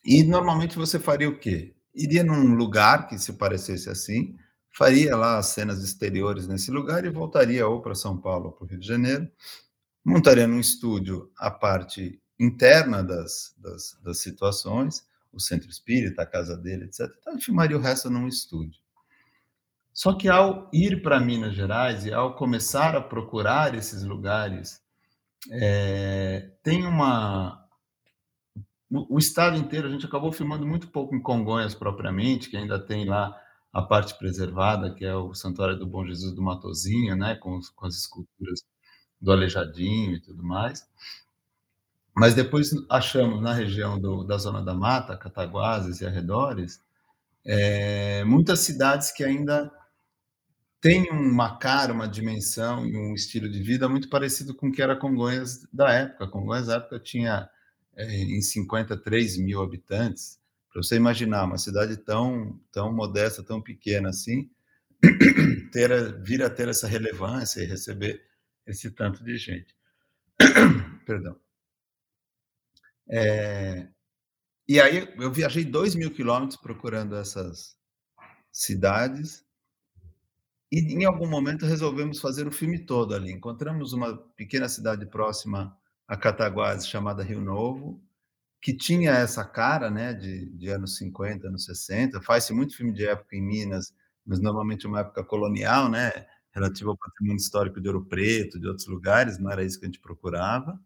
e 0.04 0.22
normalmente 0.22 0.76
você 0.76 0.98
faria 0.98 1.28
o 1.28 1.38
quê? 1.38 1.74
Iria 1.94 2.24
num 2.24 2.54
lugar 2.54 3.06
que 3.06 3.18
se 3.18 3.34
parecesse 3.34 3.90
assim, 3.90 4.36
faria 4.74 5.16
lá 5.16 5.38
as 5.38 5.46
cenas 5.46 5.82
exteriores 5.82 6.48
nesse 6.48 6.70
lugar 6.70 7.04
e 7.04 7.10
voltaria 7.10 7.66
ou 7.66 7.80
para 7.80 7.94
São 7.94 8.18
Paulo 8.18 8.46
ou 8.46 8.52
para 8.52 8.64
o 8.64 8.68
Rio 8.68 8.80
de 8.80 8.86
Janeiro, 8.86 9.30
montaria 10.04 10.46
num 10.46 10.58
estúdio 10.58 11.30
a 11.38 11.50
parte 11.50 12.20
interna 12.38 13.02
das, 13.02 13.54
das, 13.56 13.96
das 14.02 14.18
situações, 14.18 15.06
o 15.32 15.40
centro 15.40 15.70
espírita, 15.70 16.22
a 16.22 16.26
casa 16.26 16.56
dele, 16.56 16.84
etc. 16.84 17.08
Então, 17.20 17.38
filmaria 17.38 17.76
o 17.76 17.80
resto 17.80 18.10
num 18.10 18.26
estúdio. 18.26 18.80
Só 19.92 20.12
que 20.12 20.28
ao 20.28 20.68
ir 20.72 21.02
para 21.02 21.20
Minas 21.20 21.54
Gerais 21.54 22.04
e 22.04 22.12
ao 22.12 22.34
começar 22.34 22.96
a 22.96 23.00
procurar 23.00 23.76
esses 23.76 24.02
lugares, 24.02 24.82
é, 25.52 26.50
tem 26.64 26.84
uma. 26.84 27.64
O, 28.90 29.14
o, 29.14 29.18
estado 29.18 29.56
inteiro, 29.56 29.86
a 29.86 29.90
gente 29.90 30.04
acabou 30.04 30.32
filmando 30.32 30.66
muito 30.66 30.88
pouco 30.88 31.14
em 31.14 31.22
Congonhas 31.22 31.76
propriamente, 31.76 32.50
que 32.50 32.56
ainda 32.56 32.78
tem 32.78 33.04
lá 33.04 33.40
a 33.74 33.82
parte 33.82 34.16
preservada, 34.16 34.94
que 34.94 35.04
é 35.04 35.14
o 35.16 35.34
Santuário 35.34 35.76
do 35.76 35.84
Bom 35.84 36.06
Jesus 36.06 36.32
do 36.32 36.40
Matozinho, 36.40 37.16
né, 37.16 37.34
com, 37.34 37.58
com 37.74 37.86
as 37.86 37.96
esculturas 37.96 38.62
do 39.20 39.32
Aleijadinho 39.32 40.14
e 40.14 40.20
tudo 40.20 40.44
mais. 40.44 40.86
Mas 42.16 42.34
depois 42.34 42.70
achamos 42.88 43.42
na 43.42 43.52
região 43.52 43.98
do, 44.00 44.22
da 44.22 44.38
Zona 44.38 44.62
da 44.62 44.72
Mata, 44.72 45.16
Cataguases 45.16 46.00
e 46.00 46.06
arredores, 46.06 46.80
é, 47.44 48.22
muitas 48.24 48.60
cidades 48.60 49.10
que 49.10 49.24
ainda 49.24 49.70
tem 50.80 51.10
uma 51.10 51.56
cara, 51.58 51.92
uma 51.92 52.06
dimensão 52.06 52.86
e 52.86 52.96
um 52.96 53.12
estilo 53.12 53.48
de 53.48 53.60
vida 53.60 53.88
muito 53.88 54.08
parecido 54.08 54.54
com 54.54 54.68
o 54.68 54.72
que 54.72 54.82
era 54.82 54.94
Congonhas 54.94 55.66
da 55.72 55.90
época. 55.90 56.28
Congonhas 56.28 56.68
da 56.68 56.76
época 56.76 57.00
tinha 57.00 57.48
é, 57.96 58.16
em 58.22 58.40
53 58.40 59.38
mil 59.38 59.60
habitantes. 59.62 60.38
Para 60.74 60.82
você 60.82 60.96
imaginar 60.96 61.44
uma 61.44 61.56
cidade 61.56 61.96
tão, 61.96 62.60
tão 62.72 62.92
modesta, 62.92 63.44
tão 63.44 63.62
pequena 63.62 64.08
assim, 64.08 64.50
ter, 65.70 66.20
vir 66.20 66.42
a 66.42 66.50
ter 66.50 66.66
essa 66.68 66.88
relevância 66.88 67.62
e 67.62 67.64
receber 67.64 68.20
esse 68.66 68.90
tanto 68.90 69.22
de 69.22 69.38
gente. 69.38 69.72
Perdão. 71.06 71.38
É, 73.08 73.86
e 74.66 74.80
aí 74.80 75.08
eu 75.16 75.30
viajei 75.30 75.64
dois 75.64 75.94
mil 75.94 76.10
quilômetros 76.10 76.60
procurando 76.60 77.14
essas 77.14 77.76
cidades 78.50 79.44
e 80.72 80.80
em 80.92 81.04
algum 81.04 81.28
momento 81.28 81.66
resolvemos 81.66 82.18
fazer 82.18 82.48
o 82.48 82.52
filme 82.52 82.80
todo 82.80 83.14
ali. 83.14 83.30
Encontramos 83.30 83.92
uma 83.92 84.16
pequena 84.16 84.68
cidade 84.68 85.06
próxima 85.06 85.78
a 86.08 86.16
Cataguases 86.16 86.88
chamada 86.88 87.22
Rio 87.22 87.40
Novo, 87.40 88.02
que 88.64 88.72
tinha 88.72 89.10
essa 89.10 89.44
cara 89.44 89.90
né, 89.90 90.14
de, 90.14 90.46
de 90.56 90.70
anos 90.70 90.96
50, 90.96 91.48
anos 91.48 91.66
60. 91.66 92.22
Faz-se 92.22 92.54
muito 92.54 92.74
filme 92.74 92.94
de 92.94 93.06
época 93.06 93.36
em 93.36 93.42
Minas, 93.42 93.92
mas 94.24 94.40
normalmente 94.40 94.86
uma 94.86 95.00
época 95.00 95.22
colonial, 95.22 95.90
né, 95.90 96.10
relativa 96.50 96.88
ao 96.88 96.96
patrimônio 96.96 97.36
histórico 97.36 97.78
de 97.78 97.88
Ouro 97.88 98.06
Preto, 98.06 98.58
de 98.58 98.66
outros 98.66 98.86
lugares, 98.86 99.38
não 99.38 99.50
era 99.50 99.62
isso 99.62 99.78
que 99.78 99.84
a 99.84 99.88
gente 99.88 100.00
procurava. 100.00 100.80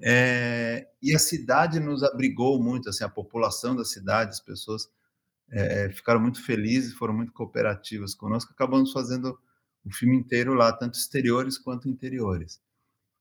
É, 0.00 0.86
e 1.02 1.12
a 1.12 1.18
cidade 1.18 1.80
nos 1.80 2.04
abrigou 2.04 2.62
muito, 2.62 2.88
assim, 2.88 3.02
a 3.02 3.08
população 3.08 3.74
da 3.74 3.84
cidade, 3.84 4.30
as 4.30 4.40
pessoas 4.40 4.88
é, 5.50 5.90
ficaram 5.90 6.20
muito 6.20 6.40
felizes, 6.40 6.94
foram 6.94 7.12
muito 7.12 7.32
cooperativas 7.32 8.14
conosco, 8.14 8.52
acabamos 8.52 8.92
fazendo 8.92 9.36
o 9.84 9.92
filme 9.92 10.16
inteiro 10.16 10.54
lá, 10.54 10.72
tanto 10.72 10.94
exteriores 10.94 11.58
quanto 11.58 11.88
interiores. 11.88 12.62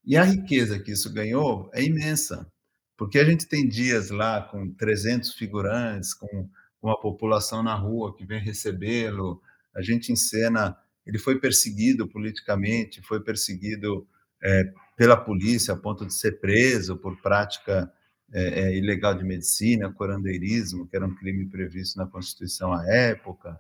E 0.06 0.16
a 0.16 0.24
riqueza 0.24 0.78
que 0.78 0.92
isso 0.92 1.12
ganhou 1.12 1.72
é 1.74 1.84
imensa, 1.84 2.48
porque 3.00 3.18
a 3.18 3.24
gente 3.24 3.48
tem 3.48 3.66
dias 3.66 4.10
lá 4.10 4.42
com 4.42 4.74
300 4.74 5.34
figurantes, 5.34 6.14
com 6.14 6.50
uma 6.82 7.00
população 7.00 7.64
na 7.64 7.74
rua 7.74 8.14
que 8.14 8.26
vem 8.26 8.42
recebê-lo, 8.42 9.42
a 9.74 9.82
gente 9.82 10.12
encena. 10.12 10.78
Ele 11.06 11.18
foi 11.18 11.40
perseguido 11.40 12.10
politicamente, 12.10 13.02
foi 13.02 13.22
perseguido 13.22 14.06
é, 14.44 14.74
pela 14.98 15.16
polícia 15.16 15.74
a 15.74 15.78
ponto 15.78 16.06
de 16.06 16.14
ser 16.14 16.42
preso 16.42 16.98
por 16.98 17.22
prática 17.22 17.90
é, 18.34 18.64
é, 18.64 18.78
ilegal 18.78 19.16
de 19.16 19.24
medicina, 19.24 19.94
corandeirismo, 19.94 20.86
que 20.86 20.98
era 20.98 21.06
um 21.06 21.16
crime 21.16 21.48
previsto 21.48 21.98
na 21.98 22.06
Constituição 22.06 22.74
à 22.74 22.86
época. 22.86 23.58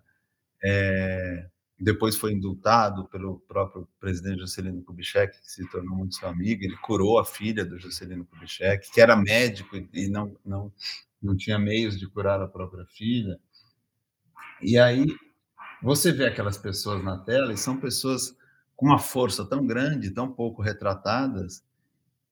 É, 0.62 1.48
depois 1.80 2.18
foi 2.18 2.34
indultado 2.34 3.08
pelo 3.08 3.40
próprio 3.48 3.88
presidente 4.00 4.40
Juscelino 4.40 4.84
Kubitschek, 4.84 5.40
que 5.40 5.52
se 5.52 5.70
tornou 5.70 5.98
muito 5.98 6.16
seu 6.16 6.28
amigo. 6.28 6.64
Ele 6.64 6.76
curou 6.78 7.20
a 7.20 7.26
filha 7.26 7.66
do 7.66 7.80
Juscelino 7.80 8.26
Kubitschek, 8.26 8.92
que 8.92 9.00
era 9.00 9.16
médico 9.16 9.78
e 9.94 10.10
não, 10.10 10.36
não, 10.46 10.74
não 11.22 11.38
tinha 11.38 11.58
meios 11.58 11.98
de 11.98 12.08
curar 12.08 12.42
a 12.42 12.48
própria 12.48 12.86
filha. 12.86 13.40
E 14.62 14.78
aí 14.78 15.08
você 15.82 16.12
vê 16.12 16.26
aquelas 16.26 16.58
pessoas 16.58 17.02
na 17.02 17.18
tela 17.18 17.54
e 17.54 17.58
são 17.58 17.78
pessoas 17.78 18.36
com 18.76 18.88
uma 18.88 19.00
força 19.00 19.46
tão 19.46 19.66
grande, 19.66 20.12
tão 20.12 20.30
pouco 20.30 20.62
retratadas, 20.62 21.64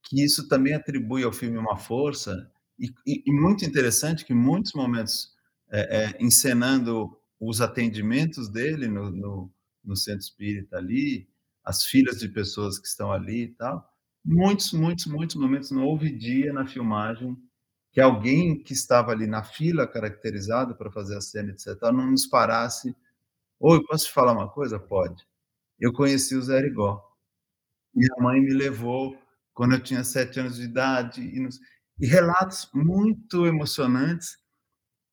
que 0.04 0.24
isso 0.24 0.48
também 0.50 0.74
atribui 0.74 1.24
ao 1.24 1.32
filme 1.32 1.58
uma 1.58 1.78
força 1.78 2.52
e, 2.78 2.94
e, 3.06 3.24
e 3.26 3.32
muito 3.32 3.66
interessante 3.66 4.26
que 4.26 4.34
muitos 4.34 4.74
momentos 4.74 5.34
é, 5.70 6.04
é, 6.04 6.18
encenando 6.20 7.18
os 7.40 7.62
atendimentos 7.62 8.50
dele 8.50 8.88
no, 8.88 9.12
no, 9.12 9.54
no, 9.84 9.96
centro 9.96 10.22
espírita 10.22 10.78
ali, 10.78 11.30
as 11.64 11.86
filas 11.86 12.20
de 12.20 12.30
pessoas 12.30 12.80
que 12.80 12.88
estão 12.88 13.12
ali 13.12 13.44
e 13.44 13.48
tal, 13.50 13.88
muitos, 14.24 14.74
muitos, 14.74 15.06
muitos 15.06 15.36
momentos 15.36 15.72
não 15.72 15.86
houve 15.86 16.12
dia 16.12 16.52
na 16.52 16.66
filmagem 16.66 17.38
que 17.92 18.02
alguém 18.02 18.62
que 18.62 18.74
estava 18.74 19.12
ali 19.12 19.26
na 19.26 19.44
fila 19.44 19.88
caracterizado 19.88 20.76
para 20.76 20.92
fazer 20.92 21.18
a 21.18 21.22
cena, 21.22 21.52
etc., 21.52 21.82
não 21.92 22.12
nos 22.12 22.28
parasse. 22.28 22.96
Oi, 23.60 23.84
posso 23.86 24.06
te 24.06 24.12
falar 24.12 24.34
uma 24.34 24.50
coisa? 24.50 24.80
Pode. 24.80 25.26
Eu 25.80 25.92
conheci 25.92 26.36
o 26.36 26.42
Zé 26.44 26.60
Rigó. 26.60 27.04
Minha 27.94 28.14
mãe 28.20 28.40
me 28.40 28.54
levou 28.54 29.18
quando 29.52 29.74
eu 29.74 29.82
tinha 29.82 30.04
sete 30.04 30.40
anos 30.40 30.58
de 30.58 30.66
idade, 30.66 31.22
e, 31.22 31.40
nos... 31.40 31.60
e 32.00 32.06
relatos 32.06 32.70
muito 32.72 33.48
emocionantes. 33.48 34.38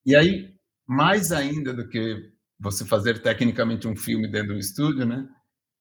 E 0.05 0.15
aí, 0.15 0.55
mais 0.87 1.33
ainda 1.33 1.73
do 1.73 1.89
que 1.89 2.33
você 2.59 2.85
fazer 2.85 3.21
tecnicamente 3.21 3.89
um 3.89 3.97
filme 3.97 4.29
dentro 4.31 4.55
do 4.55 4.59
estúdio, 4.59 5.05
né? 5.05 5.29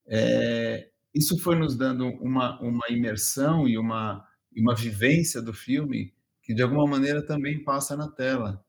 É, 0.06 0.90
isso 1.14 1.38
foi 1.40 1.56
nos 1.56 1.76
dando 1.76 2.08
uma, 2.22 2.60
uma 2.60 2.90
imersão 2.90 3.68
e 3.68 3.78
uma, 3.78 4.26
uma 4.56 4.76
vivência 4.76 5.42
do 5.42 5.54
filme 5.54 6.14
que, 6.42 6.54
de 6.54 6.62
alguma 6.62 6.86
maneira, 6.86 7.26
também 7.26 7.64
passa 7.64 7.96
na 7.96 8.10
tela. 8.10 8.64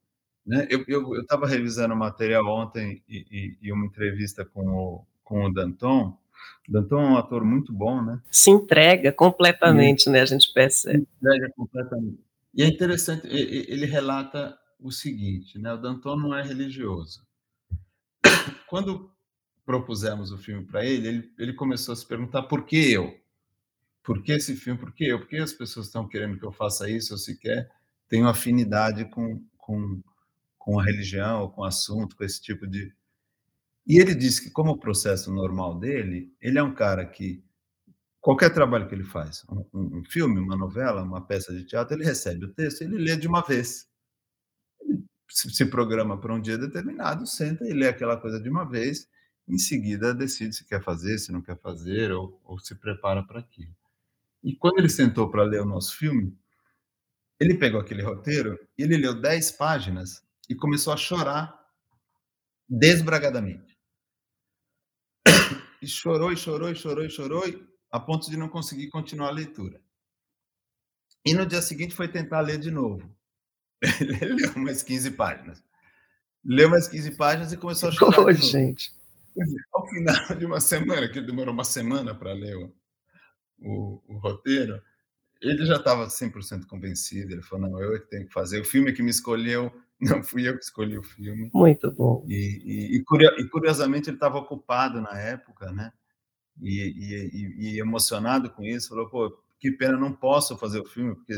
Né? 0.46 0.68
Eu 0.70 1.20
estava 1.20 1.46
revisando 1.46 1.94
o 1.94 1.98
material 1.98 2.46
ontem 2.46 3.02
e, 3.08 3.26
e, 3.30 3.58
e, 3.62 3.72
uma 3.72 3.86
entrevista 3.86 4.44
com 4.44 4.68
o, 4.68 5.06
com 5.24 5.46
o 5.46 5.52
Danton, 5.52 6.18
Danton 6.68 7.00
é 7.00 7.08
um 7.10 7.16
ator 7.16 7.44
muito 7.44 7.72
bom, 7.72 8.02
né? 8.02 8.20
Se 8.30 8.50
entrega 8.50 9.12
completamente, 9.12 10.06
e, 10.06 10.10
né? 10.10 10.20
A 10.22 10.26
gente 10.26 10.52
percebe. 10.52 10.98
Se 10.98 11.06
entrega 11.26 11.50
completamente. 11.56 12.18
E 12.54 12.62
é 12.62 12.66
interessante, 12.66 13.26
ele 13.26 13.84
relata 13.84 14.56
o 14.86 14.92
seguinte, 14.92 15.58
né? 15.58 15.72
O 15.72 15.76
Danton 15.76 16.16
não 16.16 16.34
é 16.34 16.42
religioso. 16.42 17.26
Quando 18.68 19.10
propusemos 19.64 20.30
o 20.30 20.38
filme 20.38 20.64
para 20.64 20.84
ele, 20.84 21.08
ele, 21.08 21.34
ele 21.38 21.52
começou 21.54 21.92
a 21.92 21.96
se 21.96 22.06
perguntar 22.06 22.42
por 22.44 22.64
que 22.64 22.92
eu? 22.92 23.18
Por 24.02 24.22
que 24.22 24.32
esse 24.32 24.54
filme? 24.54 24.78
Por 24.78 24.92
que 24.92 25.06
eu? 25.06 25.18
Por 25.18 25.28
que 25.28 25.38
as 25.38 25.52
pessoas 25.52 25.86
estão 25.86 26.06
querendo 26.06 26.38
que 26.38 26.44
eu 26.44 26.52
faça 26.52 26.88
isso? 26.88 27.14
Eu 27.14 27.18
sequer 27.18 27.70
tenho 28.08 28.28
afinidade 28.28 29.06
com, 29.06 29.42
com, 29.56 30.02
com 30.58 30.78
a 30.78 30.84
religião, 30.84 31.48
com 31.48 31.62
o 31.62 31.64
assunto, 31.64 32.14
com 32.14 32.22
esse 32.22 32.40
tipo 32.40 32.66
de, 32.66 32.92
e 33.86 33.98
ele 33.98 34.14
disse 34.14 34.42
que, 34.42 34.50
como 34.50 34.72
o 34.72 34.78
processo 34.78 35.32
normal 35.32 35.78
dele, 35.78 36.34
ele 36.40 36.58
é 36.58 36.62
um 36.62 36.74
cara 36.74 37.04
que, 37.04 37.44
qualquer 38.20 38.52
trabalho 38.52 38.88
que 38.88 38.94
ele 38.94 39.04
faz, 39.04 39.44
um, 39.50 39.98
um 39.98 40.04
filme, 40.04 40.40
uma 40.40 40.56
novela, 40.56 41.02
uma 41.02 41.20
peça 41.20 41.52
de 41.52 41.64
teatro, 41.64 41.94
ele 41.94 42.04
recebe 42.04 42.46
o 42.46 42.52
texto 42.52 42.82
ele 42.82 42.96
lê 42.96 43.16
de 43.16 43.28
uma 43.28 43.42
vez. 43.42 43.86
Se 45.34 45.66
programa 45.66 46.16
para 46.16 46.32
um 46.32 46.40
dia 46.40 46.56
determinado, 46.56 47.26
senta 47.26 47.66
e 47.66 47.72
lê 47.72 47.88
aquela 47.88 48.16
coisa 48.16 48.38
de 48.38 48.48
uma 48.48 48.64
vez, 48.64 49.08
em 49.48 49.58
seguida 49.58 50.14
decide 50.14 50.54
se 50.54 50.64
quer 50.64 50.80
fazer, 50.80 51.18
se 51.18 51.32
não 51.32 51.42
quer 51.42 51.58
fazer, 51.58 52.12
ou, 52.12 52.40
ou 52.44 52.56
se 52.60 52.72
prepara 52.76 53.20
para 53.20 53.40
aquilo. 53.40 53.74
E 54.44 54.54
quando 54.54 54.78
ele 54.78 54.88
sentou 54.88 55.28
para 55.28 55.42
ler 55.42 55.60
o 55.60 55.66
nosso 55.66 55.96
filme, 55.96 56.38
ele 57.40 57.54
pegou 57.54 57.80
aquele 57.80 58.00
roteiro, 58.00 58.56
ele 58.78 58.96
leu 58.96 59.20
10 59.20 59.50
páginas 59.52 60.22
e 60.48 60.54
começou 60.54 60.92
a 60.92 60.96
chorar 60.96 61.52
desbragadamente. 62.68 63.76
E 65.82 65.88
chorou, 65.88 66.32
e 66.32 66.36
chorou, 66.36 66.70
e 66.70 66.76
chorou, 66.76 67.04
e 67.04 67.10
chorou, 67.10 67.42
a 67.90 67.98
ponto 67.98 68.30
de 68.30 68.36
não 68.36 68.48
conseguir 68.48 68.88
continuar 68.88 69.30
a 69.30 69.32
leitura. 69.32 69.82
E 71.26 71.34
no 71.34 71.44
dia 71.44 71.60
seguinte 71.60 71.92
foi 71.92 72.06
tentar 72.06 72.40
ler 72.40 72.58
de 72.58 72.70
novo. 72.70 73.12
Ele 74.00 74.34
leu 74.34 74.52
mais 74.56 74.82
15 74.82 75.10
páginas. 75.12 75.62
Leu 76.44 76.68
mais 76.68 76.88
15 76.88 77.12
páginas 77.12 77.52
e 77.52 77.56
começou 77.56 77.88
a 77.88 77.92
chorar. 77.92 78.20
Oh, 78.20 78.32
gente. 78.32 78.92
Ao 79.72 79.86
final 79.88 80.14
de 80.38 80.44
uma 80.44 80.60
semana, 80.60 81.08
que 81.08 81.20
demorou 81.20 81.52
uma 81.52 81.64
semana 81.64 82.14
para 82.14 82.32
ler 82.32 82.56
o, 82.56 82.72
o, 83.60 84.02
o, 84.08 84.18
roteiro, 84.18 84.80
ele 85.40 85.64
já 85.64 85.76
estava 85.76 86.06
100% 86.06 86.66
convencido. 86.66 87.32
Ele 87.32 87.42
falou: 87.42 87.68
Não, 87.68 87.80
eu 87.80 87.96
é 87.96 87.98
tenho 87.98 88.26
que 88.26 88.32
fazer. 88.32 88.60
O 88.60 88.64
filme 88.64 88.92
que 88.92 89.02
me 89.02 89.10
escolheu 89.10 89.72
não 90.00 90.22
fui 90.22 90.46
eu 90.46 90.56
que 90.56 90.64
escolhi 90.64 90.98
o 90.98 91.02
filme. 91.02 91.50
Muito 91.52 91.90
bom. 91.90 92.24
E, 92.28 92.94
e, 92.94 92.96
e 92.96 93.48
curiosamente 93.48 94.10
ele 94.10 94.16
estava 94.16 94.38
ocupado 94.38 95.00
na 95.00 95.18
época, 95.18 95.72
né? 95.72 95.92
E, 96.60 97.74
e, 97.74 97.80
emocionado 97.80 98.50
com 98.50 98.62
isso, 98.62 98.90
falou: 98.90 99.08
pô, 99.08 99.36
que 99.58 99.72
pena, 99.72 99.96
não 99.96 100.12
posso 100.12 100.56
fazer 100.56 100.80
o 100.80 100.84
filme 100.84 101.14
porque 101.14 101.34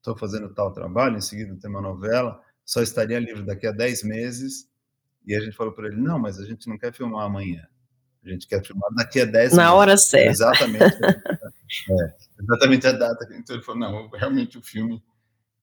estou 0.00 0.16
fazendo 0.16 0.52
tal 0.52 0.72
trabalho. 0.72 1.16
Em 1.16 1.20
seguida 1.20 1.56
tem 1.60 1.70
uma 1.70 1.80
novela, 1.80 2.40
só 2.64 2.82
estaria 2.82 3.18
livre 3.18 3.44
daqui 3.44 3.66
a 3.66 3.72
10 3.72 4.02
meses. 4.02 4.68
E 5.26 5.34
a 5.34 5.40
gente 5.40 5.56
falou 5.56 5.72
para 5.72 5.88
ele: 5.88 5.96
não, 5.96 6.18
mas 6.18 6.38
a 6.38 6.44
gente 6.44 6.68
não 6.68 6.76
quer 6.76 6.92
filmar 6.92 7.26
amanhã. 7.26 7.66
A 8.24 8.28
gente 8.28 8.46
quer 8.46 8.64
filmar 8.64 8.90
daqui 8.94 9.20
a 9.20 9.24
10 9.24 9.52
Na 9.52 9.62
meses. 9.62 9.72
hora 9.72 9.96
certa. 9.96 10.30
Exatamente. 10.30 10.84
é, 11.14 12.14
exatamente 12.42 12.86
a 12.86 12.92
data. 12.92 13.28
Então 13.34 13.56
ele 13.56 13.64
falou: 13.64 13.80
não, 13.80 14.08
realmente 14.10 14.58
o 14.58 14.62
filme 14.62 15.02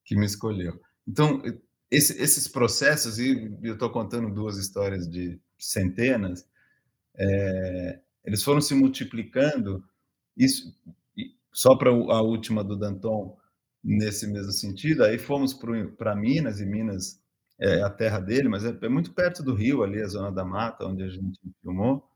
que 0.04 0.16
me 0.16 0.24
escolheu. 0.24 0.80
Então, 1.06 1.42
esse, 1.90 2.20
esses 2.20 2.48
processos, 2.48 3.18
e 3.18 3.56
eu 3.62 3.74
estou 3.74 3.90
contando 3.90 4.32
duas 4.32 4.56
histórias 4.56 5.08
de 5.08 5.38
centenas, 5.58 6.46
é, 7.14 8.00
eles 8.24 8.42
foram 8.42 8.60
se 8.60 8.74
multiplicando, 8.74 9.82
isso 10.36 10.74
só 11.52 11.74
para 11.74 11.90
a 11.90 12.22
última 12.22 12.62
do 12.62 12.76
Danton, 12.76 13.36
nesse 13.82 14.26
mesmo 14.26 14.52
sentido, 14.52 15.04
aí 15.04 15.18
fomos 15.18 15.54
para 15.96 16.16
Minas, 16.16 16.60
e 16.60 16.66
Minas 16.66 17.20
é 17.60 17.82
a 17.82 17.90
terra 17.90 18.20
dele, 18.20 18.48
mas 18.48 18.64
é, 18.64 18.76
é 18.80 18.88
muito 18.88 19.12
perto 19.12 19.42
do 19.42 19.54
Rio, 19.54 19.82
ali, 19.82 20.00
a 20.00 20.06
Zona 20.08 20.30
da 20.30 20.44
Mata, 20.44 20.86
onde 20.86 21.02
a 21.02 21.08
gente 21.08 21.38
filmou, 21.62 22.08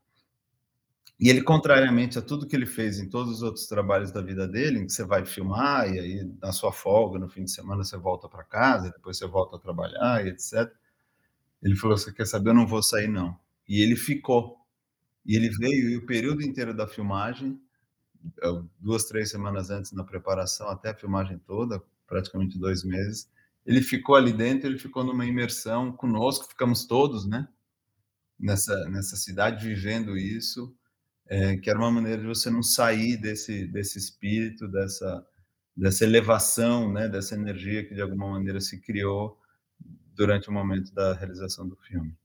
e 1.19 1.29
ele, 1.29 1.41
contrariamente 1.41 2.17
a 2.17 2.21
tudo 2.21 2.45
que 2.45 2.55
ele 2.55 2.65
fez 2.65 2.99
em 2.99 3.07
todos 3.07 3.35
os 3.35 3.41
outros 3.43 3.67
trabalhos 3.67 4.11
da 4.11 4.21
vida 4.21 4.47
dele, 4.47 4.79
em 4.79 4.85
que 4.85 4.91
você 4.91 5.05
vai 5.05 5.25
filmar 5.25 5.87
e 5.89 5.99
aí 5.99 6.31
na 6.41 6.51
sua 6.51 6.71
folga, 6.71 7.19
no 7.19 7.29
fim 7.29 7.43
de 7.43 7.51
semana, 7.51 7.83
você 7.83 7.95
volta 7.95 8.27
para 8.27 8.43
casa, 8.43 8.91
depois 8.91 9.17
você 9.17 9.25
volta 9.25 9.55
a 9.55 9.59
trabalhar 9.59 10.25
e 10.25 10.29
etc. 10.29 10.69
Ele 11.61 11.75
falou: 11.75 11.97
Você 11.97 12.11
quer 12.11 12.25
saber? 12.25 12.49
Eu 12.49 12.55
não 12.55 12.67
vou 12.67 12.83
sair, 12.83 13.07
não. 13.07 13.39
E 13.67 13.81
ele 13.81 13.95
ficou. 13.95 14.57
E 15.25 15.37
ele 15.37 15.49
veio 15.49 15.91
e 15.91 15.97
o 15.97 16.05
período 16.05 16.41
inteiro 16.41 16.73
da 16.75 16.87
filmagem, 16.87 17.57
duas, 18.79 19.05
três 19.05 19.29
semanas 19.29 19.69
antes 19.69 19.91
na 19.91 20.03
preparação, 20.03 20.69
até 20.69 20.89
a 20.89 20.95
filmagem 20.95 21.37
toda, 21.39 21.81
praticamente 22.07 22.57
dois 22.57 22.83
meses, 22.83 23.29
ele 23.65 23.81
ficou 23.81 24.15
ali 24.15 24.33
dentro, 24.33 24.67
ele 24.67 24.77
ficou 24.77 25.03
numa 25.03 25.25
imersão 25.25 25.91
conosco, 25.91 26.47
ficamos 26.47 26.85
todos, 26.85 27.25
né? 27.25 27.47
Nessa, 28.39 28.89
nessa 28.89 29.15
cidade, 29.15 29.65
vivendo 29.65 30.17
isso 30.17 30.75
é, 31.27 31.55
que 31.57 31.69
era 31.69 31.79
uma 31.79 31.91
maneira 31.91 32.21
de 32.21 32.27
você 32.27 32.49
não 32.49 32.61
sair 32.61 33.17
desse, 33.17 33.65
desse 33.67 33.97
espírito, 33.97 34.67
dessa, 34.67 35.25
dessa 35.75 36.03
elevação, 36.03 36.91
né, 36.91 37.07
dessa 37.07 37.35
energia 37.35 37.85
que 37.85 37.95
de 37.95 38.01
alguma 38.01 38.29
maneira 38.31 38.59
se 38.59 38.79
criou 38.79 39.39
durante 40.13 40.49
o 40.49 40.51
momento 40.51 40.93
da 40.93 41.13
realização 41.13 41.67
do 41.67 41.75
filme. 41.77 42.15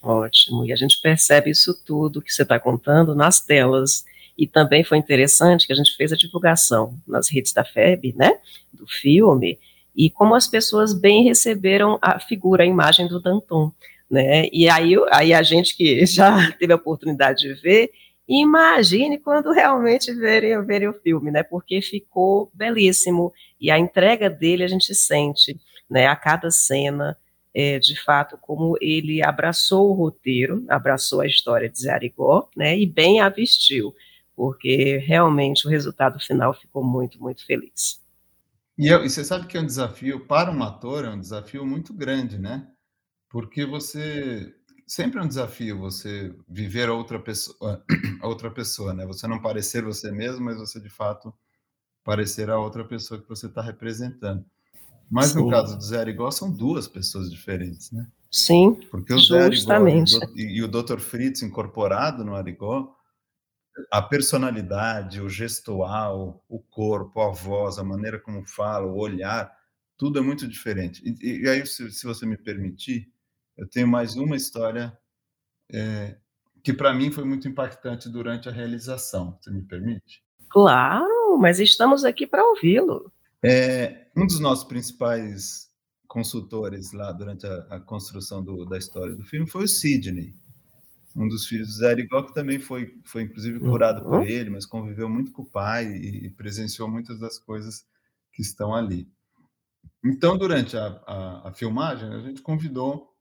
Ótimo, 0.00 0.64
e 0.64 0.72
a 0.72 0.76
gente 0.76 1.00
percebe 1.02 1.50
isso 1.50 1.74
tudo 1.84 2.22
que 2.22 2.32
você 2.32 2.42
está 2.42 2.60
contando 2.60 3.14
nas 3.14 3.40
telas. 3.40 4.04
E 4.36 4.46
também 4.46 4.84
foi 4.84 4.98
interessante 4.98 5.66
que 5.66 5.72
a 5.72 5.76
gente 5.76 5.96
fez 5.96 6.12
a 6.12 6.16
divulgação 6.16 6.94
nas 7.06 7.30
redes 7.30 7.52
da 7.52 7.64
FEB, 7.64 8.14
né, 8.16 8.38
do 8.72 8.86
filme, 8.86 9.58
e 9.94 10.10
como 10.10 10.34
as 10.34 10.46
pessoas 10.46 10.92
bem 10.92 11.24
receberam 11.24 11.98
a 12.02 12.18
figura, 12.18 12.62
a 12.62 12.66
imagem 12.66 13.08
do 13.08 13.20
Danton 13.20 13.72
né? 14.10 14.48
E 14.52 14.68
aí, 14.68 14.94
aí 15.10 15.34
a 15.34 15.42
gente 15.42 15.76
que 15.76 16.04
já 16.06 16.52
teve 16.52 16.72
a 16.72 16.76
oportunidade 16.76 17.40
de 17.42 17.54
ver, 17.54 17.90
imagine 18.26 19.18
quando 19.18 19.52
realmente 19.52 20.12
verem, 20.14 20.60
verem 20.64 20.88
o 20.88 20.94
filme, 20.94 21.30
né? 21.30 21.42
Porque 21.42 21.80
ficou 21.82 22.50
belíssimo 22.54 23.32
e 23.60 23.70
a 23.70 23.78
entrega 23.78 24.30
dele 24.30 24.64
a 24.64 24.68
gente 24.68 24.94
sente, 24.94 25.58
né? 25.90 26.06
A 26.06 26.16
cada 26.16 26.50
cena, 26.50 27.16
é, 27.54 27.78
de 27.78 28.00
fato, 28.00 28.38
como 28.40 28.76
ele 28.80 29.22
abraçou 29.22 29.90
o 29.90 29.94
roteiro, 29.94 30.64
abraçou 30.68 31.20
a 31.20 31.26
história 31.26 31.68
de 31.68 31.80
Zé 31.80 31.92
Arigó, 31.92 32.48
né? 32.56 32.78
E 32.78 32.86
bem 32.86 33.20
a 33.20 33.28
vestiu, 33.28 33.94
porque 34.36 34.98
realmente 34.98 35.66
o 35.66 35.70
resultado 35.70 36.20
final 36.20 36.52
ficou 36.52 36.84
muito, 36.84 37.20
muito 37.20 37.44
feliz. 37.44 38.00
E, 38.78 38.88
eu, 38.88 39.02
e 39.02 39.08
você 39.08 39.24
sabe 39.24 39.46
que 39.46 39.56
é 39.56 39.60
um 39.60 39.66
desafio 39.66 40.26
para 40.26 40.52
um 40.52 40.62
ator, 40.62 41.06
é 41.06 41.08
um 41.08 41.18
desafio 41.18 41.64
muito 41.66 41.94
grande, 41.94 42.38
né? 42.38 42.68
Porque 43.30 43.64
você 43.64 44.54
sempre 44.86 45.18
é 45.18 45.22
um 45.22 45.28
desafio 45.28 45.78
você 45.78 46.34
viver 46.46 46.90
outra 46.90 47.18
pessoa, 47.18 47.82
outra 48.22 48.50
pessoa, 48.50 48.92
né? 48.92 49.06
Você 49.06 49.26
não 49.26 49.40
parecer 49.40 49.82
você 49.82 50.12
mesmo, 50.12 50.44
mas 50.44 50.58
você 50.58 50.78
de 50.78 50.90
fato 50.90 51.32
parecer 52.04 52.50
a 52.50 52.58
outra 52.58 52.84
pessoa 52.84 53.20
que 53.20 53.28
você 53.28 53.46
está 53.46 53.62
representando. 53.62 54.44
Mas 55.10 55.28
Sim. 55.28 55.40
no 55.40 55.50
caso 55.50 55.76
do 55.76 55.82
Zé 55.82 56.00
Arigó, 56.00 56.30
são 56.30 56.52
duas 56.52 56.86
pessoas 56.86 57.30
diferentes, 57.30 57.90
né? 57.90 58.06
Sim, 58.30 58.74
Porque 58.90 59.14
o 59.14 59.18
justamente. 59.18 60.18
E 60.34 60.62
o 60.62 60.68
Dr. 60.68 60.98
Fritz 60.98 61.42
incorporado 61.42 62.24
no 62.24 62.34
Arigó, 62.34 62.95
a 63.90 64.02
personalidade, 64.02 65.20
o 65.20 65.28
gestual, 65.28 66.44
o 66.48 66.58
corpo, 66.58 67.20
a 67.20 67.30
voz, 67.30 67.78
a 67.78 67.84
maneira 67.84 68.18
como 68.18 68.46
fala, 68.46 68.86
o 68.86 68.96
olhar, 68.96 69.52
tudo 69.96 70.18
é 70.18 70.22
muito 70.22 70.46
diferente. 70.46 71.02
E, 71.04 71.42
e 71.42 71.48
aí, 71.48 71.64
se, 71.66 71.90
se, 71.90 72.06
você 72.06 72.26
me 72.26 72.36
permitir, 72.36 73.10
eu 73.56 73.68
tenho 73.68 73.88
mais 73.88 74.16
uma 74.16 74.36
história 74.36 74.96
é, 75.72 76.16
que 76.62 76.72
para 76.72 76.94
mim 76.94 77.10
foi 77.10 77.24
muito 77.24 77.48
impactante 77.48 78.08
durante 78.08 78.48
a 78.48 78.52
realização. 78.52 79.38
Você 79.40 79.50
me 79.50 79.62
permite? 79.62 80.22
Claro, 80.50 81.38
mas 81.38 81.60
estamos 81.60 82.04
aqui 82.04 82.26
para 82.26 82.44
ouvi-lo. 82.44 83.12
É, 83.42 84.08
um 84.16 84.26
dos 84.26 84.40
nossos 84.40 84.64
principais 84.64 85.70
consultores 86.06 86.92
lá 86.92 87.12
durante 87.12 87.46
a, 87.46 87.66
a 87.70 87.80
construção 87.80 88.42
do, 88.42 88.64
da 88.64 88.78
história 88.78 89.14
do 89.14 89.24
filme 89.24 89.46
foi 89.46 89.64
o 89.64 89.68
Sidney 89.68 90.34
um 91.16 91.26
dos 91.26 91.46
filhos 91.46 91.68
do 91.68 91.74
Zé 91.74 91.90
Arigó, 91.90 92.22
que 92.22 92.34
também 92.34 92.58
foi, 92.58 93.00
foi 93.04 93.22
inclusive 93.22 93.58
curado 93.58 94.02
por 94.02 94.18
uhum. 94.18 94.22
ele, 94.22 94.50
mas 94.50 94.66
conviveu 94.66 95.08
muito 95.08 95.32
com 95.32 95.42
o 95.42 95.50
pai 95.50 95.86
e 95.86 96.30
presenciou 96.30 96.88
muitas 96.88 97.18
das 97.18 97.38
coisas 97.38 97.86
que 98.32 98.42
estão 98.42 98.74
ali. 98.74 99.08
Então, 100.04 100.36
durante 100.36 100.76
a, 100.76 100.86
a, 101.06 101.48
a 101.48 101.52
filmagem, 101.52 102.12
a 102.12 102.20
gente 102.20 102.42
convidou 102.42 103.12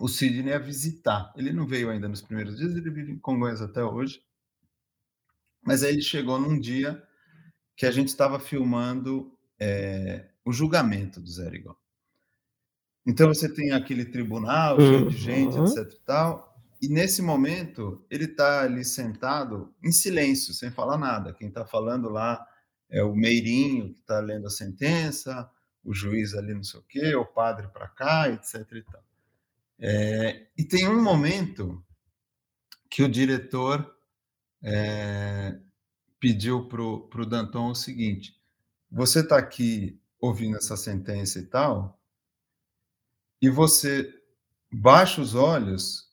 o 0.00 0.08
Sidney 0.08 0.54
a 0.54 0.58
visitar. 0.58 1.32
Ele 1.36 1.52
não 1.52 1.66
veio 1.66 1.90
ainda 1.90 2.08
nos 2.08 2.22
primeiros 2.22 2.56
dias, 2.56 2.74
ele 2.74 2.90
vive 2.90 3.12
em 3.12 3.18
Congonhas 3.18 3.60
até 3.60 3.84
hoje, 3.84 4.22
mas 5.62 5.82
aí 5.82 5.92
ele 5.92 6.02
chegou 6.02 6.40
num 6.40 6.58
dia 6.58 7.02
que 7.76 7.84
a 7.84 7.90
gente 7.90 8.08
estava 8.08 8.40
filmando 8.40 9.32
é, 9.60 10.30
o 10.44 10.52
julgamento 10.52 11.20
do 11.20 11.30
Zé 11.30 11.46
Arigó. 11.46 11.76
Então 13.06 13.28
você 13.28 13.52
tem 13.52 13.72
aquele 13.72 14.04
tribunal 14.04 14.80
cheio 14.80 15.10
de 15.10 15.16
gente, 15.16 15.56
uhum. 15.56 15.64
etc. 15.66 15.92
E 15.92 16.00
tal, 16.04 16.51
e 16.82 16.88
nesse 16.88 17.22
momento, 17.22 18.04
ele 18.10 18.24
está 18.24 18.62
ali 18.62 18.84
sentado 18.84 19.72
em 19.84 19.92
silêncio, 19.92 20.52
sem 20.52 20.68
falar 20.68 20.98
nada. 20.98 21.32
Quem 21.32 21.46
está 21.46 21.64
falando 21.64 22.08
lá 22.08 22.44
é 22.90 23.00
o 23.04 23.14
Meirinho, 23.14 23.94
que 23.94 24.00
está 24.00 24.18
lendo 24.18 24.48
a 24.48 24.50
sentença, 24.50 25.48
o 25.84 25.94
juiz 25.94 26.34
ali 26.34 26.52
não 26.52 26.64
sei 26.64 26.80
o 26.80 26.82
quê, 26.82 27.14
o 27.14 27.24
padre 27.24 27.68
para 27.68 27.86
cá, 27.86 28.28
etc. 28.28 28.66
E, 28.72 28.82
tal. 28.82 29.04
É, 29.78 30.46
e 30.58 30.64
tem 30.64 30.88
um 30.88 31.00
momento 31.00 31.80
que 32.90 33.04
o 33.04 33.08
diretor 33.08 33.96
é, 34.60 35.56
pediu 36.18 36.66
para 36.68 36.82
o 36.82 37.26
Danton 37.26 37.70
o 37.70 37.76
seguinte: 37.76 38.36
você 38.90 39.20
está 39.20 39.38
aqui 39.38 40.02
ouvindo 40.20 40.56
essa 40.56 40.76
sentença 40.76 41.38
e 41.38 41.46
tal, 41.46 42.02
e 43.40 43.48
você 43.48 44.12
baixa 44.72 45.20
os 45.20 45.36
olhos 45.36 46.11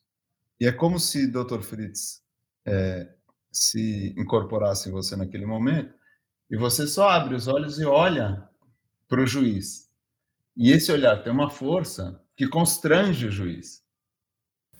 e 0.60 0.66
é 0.66 0.72
como 0.72 1.00
se 1.00 1.26
Dr. 1.26 1.62
Fritz 1.62 2.22
é, 2.66 3.08
se 3.50 4.14
incorporasse 4.16 4.88
em 4.88 4.92
você 4.92 5.16
naquele 5.16 5.46
momento, 5.46 5.94
e 6.50 6.56
você 6.56 6.86
só 6.86 7.08
abre 7.08 7.34
os 7.34 7.48
olhos 7.48 7.78
e 7.78 7.84
olha 7.84 8.46
para 9.08 9.22
o 9.22 9.26
juiz. 9.26 9.88
E 10.56 10.70
esse 10.70 10.92
olhar 10.92 11.22
tem 11.22 11.32
uma 11.32 11.48
força 11.48 12.20
que 12.36 12.46
constrange 12.46 13.26
o 13.26 13.30
juiz. 13.30 13.82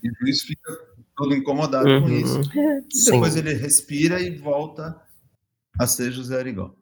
E 0.02 0.10
o 0.10 0.14
juiz 0.20 0.42
fica 0.42 0.70
todo 1.16 1.34
incomodado 1.34 1.88
uhum. 1.88 2.02
com 2.02 2.08
isso. 2.10 2.40
E 2.92 3.04
depois 3.10 3.32
Sim. 3.32 3.38
ele 3.38 3.54
respira 3.54 4.20
e 4.20 4.36
volta 4.36 5.00
a 5.78 5.86
ser 5.86 6.12
José 6.12 6.38
Arigó. 6.38 6.74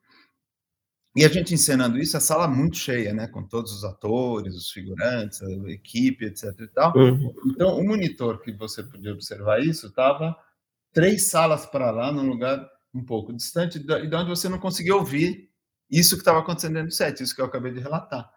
E 1.19 1.25
a 1.25 1.29
gente 1.29 1.53
encenando 1.53 1.99
isso, 1.99 2.17
a 2.17 2.21
sala 2.21 2.47
muito 2.47 2.77
cheia, 2.77 3.13
né? 3.13 3.27
Com 3.27 3.43
todos 3.43 3.73
os 3.73 3.83
atores, 3.83 4.55
os 4.55 4.71
figurantes, 4.71 5.43
a 5.43 5.51
equipe, 5.69 6.25
etc 6.25 6.45
e 6.61 6.69
tal. 6.69 6.97
Uhum. 6.97 7.35
Então, 7.47 7.77
o 7.77 7.85
monitor 7.85 8.41
que 8.41 8.53
você 8.53 8.85
podia 8.85 9.13
observar 9.13 9.61
isso 9.61 9.89
estava 9.89 10.37
três 10.93 11.25
salas 11.25 11.67
para 11.67 11.91
lá, 11.91 12.13
num 12.13 12.29
lugar 12.29 12.65
um 12.95 13.05
pouco 13.05 13.33
distante, 13.33 13.79
e 13.79 14.07
de 14.07 14.15
onde 14.15 14.31
você 14.31 14.49
não 14.49 14.61
conseguia 14.61 14.95
ouvir 14.95 15.51
isso 15.91 16.15
que 16.15 16.21
estava 16.21 16.39
acontecendo 16.39 16.85
do 16.85 16.93
set, 16.93 17.21
isso 17.21 17.35
que 17.35 17.41
eu 17.41 17.47
acabei 17.47 17.73
de 17.73 17.81
relatar. 17.81 18.31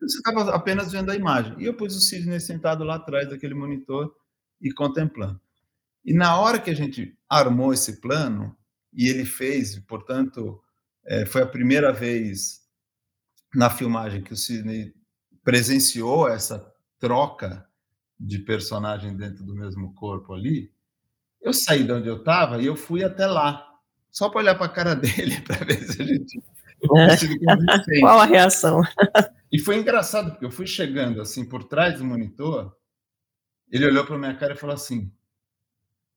Você 0.00 0.18
estava 0.18 0.54
apenas 0.54 0.92
vendo 0.92 1.10
a 1.10 1.16
imagem. 1.16 1.56
E 1.58 1.64
eu 1.64 1.74
pus 1.74 1.96
o 1.96 2.00
Sidney 2.00 2.38
sentado 2.38 2.84
lá 2.84 2.94
atrás 2.94 3.28
daquele 3.28 3.54
monitor 3.54 4.14
e 4.60 4.70
contemplando. 4.72 5.40
E 6.04 6.14
na 6.14 6.38
hora 6.38 6.60
que 6.60 6.70
a 6.70 6.76
gente 6.76 7.18
armou 7.28 7.74
esse 7.74 8.00
plano, 8.00 8.56
e 8.92 9.08
ele 9.08 9.24
fez, 9.24 9.76
portanto, 9.80 10.61
é, 11.04 11.26
foi 11.26 11.42
a 11.42 11.46
primeira 11.46 11.92
vez 11.92 12.60
na 13.54 13.68
filmagem 13.68 14.22
que 14.22 14.32
o 14.32 14.36
Sidney 14.36 14.94
presenciou 15.44 16.28
essa 16.28 16.72
troca 16.98 17.66
de 18.18 18.38
personagem 18.38 19.16
dentro 19.16 19.44
do 19.44 19.54
mesmo 19.54 19.92
corpo 19.94 20.32
ali. 20.32 20.72
Eu 21.40 21.52
saí 21.52 21.82
de 21.82 21.92
onde 21.92 22.08
eu 22.08 22.18
estava 22.18 22.62
e 22.62 22.66
eu 22.66 22.76
fui 22.76 23.02
até 23.02 23.26
lá, 23.26 23.68
só 24.10 24.28
para 24.28 24.40
olhar 24.40 24.54
para 24.54 24.66
a 24.66 24.68
cara 24.68 24.94
dele, 24.96 25.40
para 25.40 25.64
ver 25.64 25.82
se 25.82 26.00
a 26.00 26.04
gente. 26.04 26.42
Qual 28.00 28.20
a 28.20 28.24
reação? 28.24 28.82
E 29.52 29.58
foi 29.58 29.76
engraçado, 29.76 30.30
porque 30.30 30.44
eu 30.44 30.50
fui 30.50 30.66
chegando 30.66 31.20
assim 31.20 31.44
por 31.44 31.64
trás 31.64 31.98
do 31.98 32.04
monitor, 32.04 32.74
ele 33.70 33.86
olhou 33.86 34.04
para 34.04 34.18
minha 34.18 34.34
cara 34.34 34.54
e 34.54 34.56
falou 34.56 34.74
assim: 34.74 35.12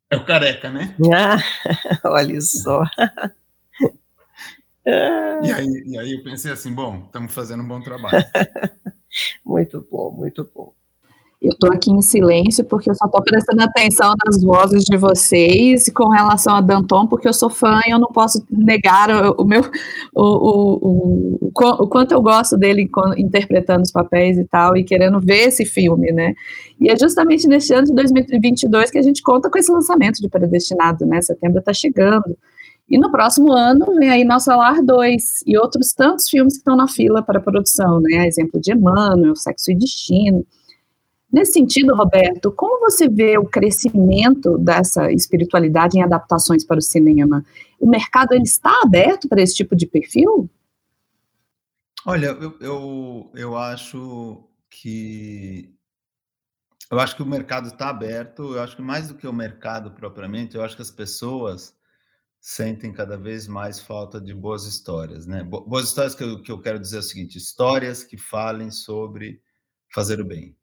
É 0.10 0.16
o 0.16 0.26
careca, 0.26 0.70
né? 0.70 0.96
Ah, 1.14 1.38
olha 2.10 2.40
só. 2.42 2.84
E 4.86 5.52
aí, 5.52 5.84
e 5.88 5.98
aí 5.98 6.14
eu 6.14 6.24
pensei 6.24 6.52
assim, 6.52 6.74
bom, 6.74 7.04
estamos 7.06 7.34
fazendo 7.34 7.64
um 7.64 7.68
bom 7.68 7.82
trabalho. 7.82 8.24
muito 9.44 9.86
bom, 9.90 10.12
muito 10.12 10.50
bom. 10.54 10.74
Eu 11.42 11.52
estou 11.52 11.72
aqui 11.72 11.92
em 11.92 12.02
silêncio 12.02 12.64
porque 12.66 12.90
eu 12.90 12.96
só 12.96 13.06
estou 13.06 13.22
prestando 13.22 13.62
atenção 13.62 14.14
nas 14.26 14.42
vozes 14.42 14.84
de 14.84 14.98
vocês 14.98 15.90
com 15.90 16.10
relação 16.10 16.56
a 16.56 16.62
Danton, 16.62 17.06
porque 17.06 17.28
eu 17.28 17.34
sou 17.34 17.50
fã 17.52 17.82
e 17.86 17.92
eu 17.92 18.00
não 18.00 18.08
posso 18.08 18.44
negar 18.50 19.10
o, 19.12 19.44
o 19.44 19.46
meu 19.46 19.62
o, 20.14 20.24
o, 20.24 20.74
o, 20.82 21.38
o, 21.48 21.88
quanto 21.88 22.14
eu 22.14 22.22
gosto 22.22 22.58
dele 22.58 22.90
interpretando 23.18 23.84
os 23.84 23.92
papéis 23.92 24.38
e 24.38 24.46
tal, 24.46 24.76
e 24.76 24.84
querendo 24.84 25.20
ver 25.20 25.50
esse 25.50 25.66
filme, 25.66 26.12
né? 26.12 26.34
E 26.80 26.90
é 26.90 26.98
justamente 26.98 27.48
neste 27.48 27.74
ano 27.74 27.86
de 27.86 27.94
2022 27.94 28.90
que 28.90 28.98
a 28.98 29.04
gente 29.04 29.22
conta 29.22 29.50
com 29.50 29.58
esse 29.60 29.72
lançamento 29.72 30.22
de 30.22 30.30
Predestinado, 30.30 31.06
né? 31.06 31.22
Setembro 31.22 31.60
está 31.60 31.74
chegando. 31.74 32.36
E 32.88 33.00
no 33.00 33.12
próximo 33.12 33.52
ano 33.52 33.86
vem 33.96 34.10
aí 34.10 34.24
Nosso 34.24 34.52
Lar 34.52 34.82
2 34.84 35.44
e 35.48 35.58
outros 35.58 35.92
tantos 35.94 36.30
filmes 36.30 36.54
que 36.54 36.60
estão 36.60 36.76
na 36.76 36.88
fila 36.88 37.24
para 37.24 37.40
produção, 37.40 38.00
né? 38.00 38.28
Exemplo 38.28 38.62
de 38.62 38.74
Emmanuel, 38.74 39.36
Sexo 39.36 39.72
e 39.72 39.76
Destino. 39.76 40.46
Nesse 41.32 41.54
sentido, 41.54 41.96
Roberto, 41.96 42.52
como 42.52 42.80
você 42.80 43.10
vê 43.10 43.38
o 43.38 43.46
crescimento 43.46 44.58
dessa 44.58 45.12
espiritualidade 45.12 45.98
em 45.98 46.04
adaptações 46.04 46.64
para 46.64 46.78
o 46.78 46.82
cinema? 46.82 47.44
O 47.80 47.90
mercado 47.90 48.34
ele 48.34 48.44
está 48.44 48.72
aberto 48.84 49.28
para 49.28 49.42
esse 49.42 49.56
tipo 49.56 49.76
de 49.76 49.88
perfil? 49.88 50.50
Olha, 52.06 52.28
eu, 52.28 52.56
eu, 52.62 53.32
eu 53.34 53.58
acho 53.58 54.48
que 54.70 55.76
eu 56.90 57.00
acho 57.00 57.16
que 57.16 57.24
o 57.24 57.26
mercado 57.26 57.68
está 57.68 57.90
aberto. 57.90 58.54
Eu 58.54 58.62
acho 58.62 58.76
que 58.76 58.82
mais 58.82 59.08
do 59.08 59.16
que 59.16 59.28
o 59.28 59.34
mercado 59.34 59.92
propriamente, 59.92 60.56
eu 60.56 60.64
acho 60.64 60.76
que 60.76 60.84
as 60.84 60.92
pessoas 60.92 61.75
sentem 62.48 62.94
cada 62.94 63.18
vez 63.18 63.48
mais 63.48 63.80
falta 63.80 64.22
de 64.22 64.32
boas 64.32 64.66
histórias, 64.66 65.26
né? 65.26 65.44
Boas 65.44 65.86
histórias 65.88 66.14
que 66.14 66.24
eu, 66.24 66.44
que 66.44 66.52
eu 66.52 66.62
quero 66.62 66.80
dizer 66.80 66.98
é 66.98 67.00
o 67.00 67.04
seguinte: 67.04 67.40
histórias 67.40 68.04
que 68.04 68.20
falem 68.20 68.70
sobre 68.70 69.42
fazer 69.92 70.22
o 70.22 70.26
bem, 70.26 70.56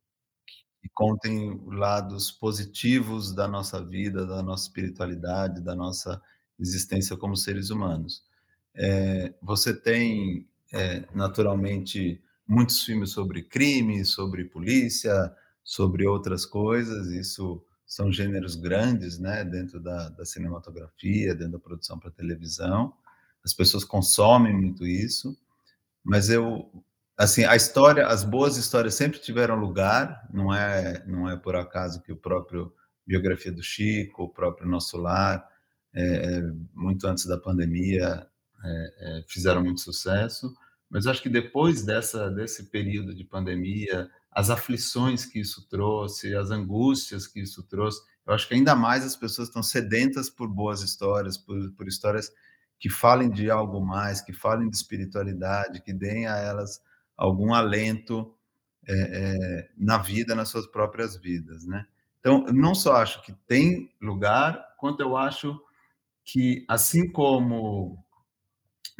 que 0.81 0.89
contem 0.95 1.61
lados 1.67 2.31
positivos 2.31 3.35
da 3.35 3.49
nossa 3.49 3.85
vida, 3.85 4.25
da 4.25 4.45
nossa 4.45 4.69
espiritualidade, 4.69 5.61
da 5.61 5.75
nossa 5.75 6.23
existência 6.57 7.17
como 7.17 7.37
seres 7.37 7.69
humanos. 7.71 8.23
É, 8.77 9.35
você 9.43 9.75
tem, 9.75 10.49
é, 10.73 11.05
naturalmente, 11.13 12.23
muitos 12.47 12.81
filmes 12.85 13.11
sobre 13.11 13.43
crime, 13.43 14.05
sobre 14.05 14.45
polícia, 14.45 15.35
sobre 15.65 16.07
outras 16.07 16.47
coisas. 16.47 17.09
Isso 17.09 17.61
são 17.93 18.11
gêneros 18.11 18.55
grandes, 18.55 19.19
né, 19.19 19.45
dentro 19.45 19.79
da, 19.79 20.09
da 20.09 20.25
cinematografia, 20.25 21.35
dentro 21.35 21.53
da 21.53 21.59
produção 21.59 21.99
para 21.99 22.11
televisão. 22.11 22.95
As 23.45 23.53
pessoas 23.53 23.85
consomem 23.85 24.55
muito 24.55 24.87
isso, 24.87 25.37
mas 26.03 26.31
eu, 26.31 26.73
assim, 27.19 27.45
a 27.45 27.55
história, 27.55 28.07
as 28.07 28.25
boas 28.25 28.57
histórias 28.57 28.95
sempre 28.95 29.19
tiveram 29.19 29.57
lugar. 29.57 30.27
Não 30.33 30.55
é, 30.55 31.05
não 31.07 31.29
é 31.29 31.37
por 31.37 31.55
acaso 31.55 32.01
que 32.01 32.11
o 32.11 32.17
próprio 32.17 32.73
biografia 33.07 33.53
do 33.53 33.63
Chico, 33.63 34.23
o 34.23 34.29
próprio 34.31 34.67
Nosso 34.67 34.97
Lar, 34.97 35.47
é, 35.93 36.41
muito 36.73 37.07
antes 37.07 37.27
da 37.27 37.37
pandemia, 37.37 38.27
é, 38.65 38.95
é, 39.19 39.25
fizeram 39.29 39.63
muito 39.63 39.83
sucesso. 39.83 40.57
Mas 40.89 41.07
acho 41.07 41.23
que 41.23 41.29
depois 41.29 41.83
dessa 41.83 42.31
desse 42.31 42.71
período 42.71 43.15
de 43.15 43.23
pandemia, 43.23 44.11
as 44.33 44.51
aflições 44.51 45.27
que 45.27 45.41
isso 45.41 45.69
trouxe, 45.69 46.35
as 46.35 46.51
angústias 46.51 47.27
que 47.27 47.41
isso 47.41 47.63
trouxe, 47.65 48.01
eu 48.27 48.33
acho 48.33 48.49
que 48.49 48.55
ainda 48.55 48.75
mais 48.75 49.05
as 49.05 49.17
pessoas 49.17 49.49
estão 49.49 49.63
sedentas 49.63 50.31
por 50.31 50.49
boas 50.49 50.81
histórias, 50.83 51.37
por, 51.37 51.71
por 51.73 51.87
histórias 51.87 52.33
que 52.79 52.89
falem 52.89 53.31
de 53.31 53.51
algo 53.51 53.81
mais, 53.81 54.21
que 54.21 54.33
falem 54.33 54.69
de 54.69 54.77
espiritualidade, 54.77 55.83
que 55.83 55.93
deem 55.93 56.27
a 56.27 56.37
elas 56.37 56.81
algum 57.17 57.53
alento 57.53 58.35
é, 58.89 58.95
é, 58.95 59.71
na 59.77 59.99
vida, 59.99 60.35
nas 60.35 60.49
suas 60.49 60.67
próprias 60.67 61.17
vidas, 61.17 61.65
né? 61.65 61.87
Então, 62.19 62.45
eu 62.47 62.53
não 62.53 62.75
só 62.75 62.97
acho 62.97 63.23
que 63.23 63.33
tem 63.47 63.93
lugar, 64.01 64.75
quanto 64.79 65.01
eu 65.01 65.17
acho 65.17 65.61
que, 66.25 66.65
assim 66.69 67.11
como 67.11 68.05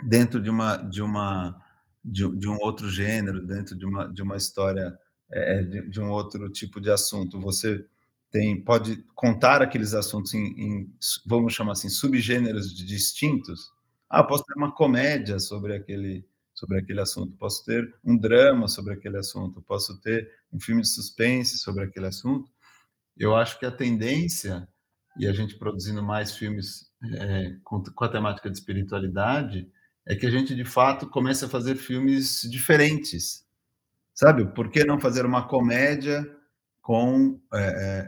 dentro 0.05 0.41
de 0.41 0.51
uma 0.51 0.77
de 0.77 1.03
uma 1.03 1.61
de, 2.05 2.29
de 2.37 2.49
um 2.49 2.59
outro 2.61 2.89
gênero, 2.89 3.45
dentro 3.47 3.77
de 3.77 3.85
uma 3.87 4.13
de 4.13 4.23
uma 4.23 4.37
história 4.37 4.97
é, 5.33 5.63
de, 5.63 5.89
de, 5.89 6.01
um 6.01 6.11
outro 6.11 6.49
tipo 6.51 6.81
de 6.81 6.91
assunto, 6.91 7.41
você 7.41 7.85
tem 8.31 8.61
pode 8.61 9.05
contar 9.15 9.63
aqueles 9.63 9.95
assuntos 9.95 10.35
em, 10.35 10.47
em 10.59 10.95
vamos 11.27 11.55
chamar 11.55 11.73
assim 11.73 11.89
subgêneros 11.89 12.75
distintos. 12.75 13.71
Ah, 14.09 14.23
posso 14.23 14.45
ter 14.45 14.55
uma 14.55 14.73
comédia 14.73 15.39
sobre 15.39 15.75
aquele 15.75 16.25
sobre 16.55 16.79
aquele 16.79 17.01
assunto, 17.01 17.35
posso 17.37 17.65
ter 17.65 17.93
um 18.05 18.17
drama 18.17 18.69
sobre 18.69 18.93
aquele 18.93 19.17
assunto, 19.19 19.63
posso 19.63 19.99
ter 20.01 20.31
um 20.53 20.61
filme 20.61 20.83
de 20.83 20.89
suspense 20.89 21.59
sobre 21.59 21.85
aquele 21.85 22.07
assunto. 22.07 22.51
Eu 23.17 23.35
acho 23.35 23.59
que 23.59 23.67
a 23.67 23.71
tendência 23.71 24.69
e 25.19 25.27
a 25.27 25.33
gente 25.33 25.57
produzindo 25.57 26.03
mais 26.03 26.37
filmes 26.37 26.91
é, 27.19 27.57
com, 27.65 27.83
com 27.83 28.05
a 28.05 28.09
temática 28.09 28.51
de 28.51 28.57
espiritualidade 28.57 29.69
é 30.07 30.15
que 30.15 30.27
a 30.27 30.31
gente 30.31 30.55
de 30.55 30.65
fato 30.65 31.09
comece 31.09 31.45
a 31.45 31.49
fazer 31.49 31.77
filmes 31.77 32.43
diferentes, 32.51 33.47
sabe? 34.15 34.47
Por 34.47 34.71
que 34.71 34.85
não 34.85 35.01
fazer 35.01 35.25
uma 35.25 35.47
comédia 35.47 36.25
com 36.81 37.41
é, 37.53 37.59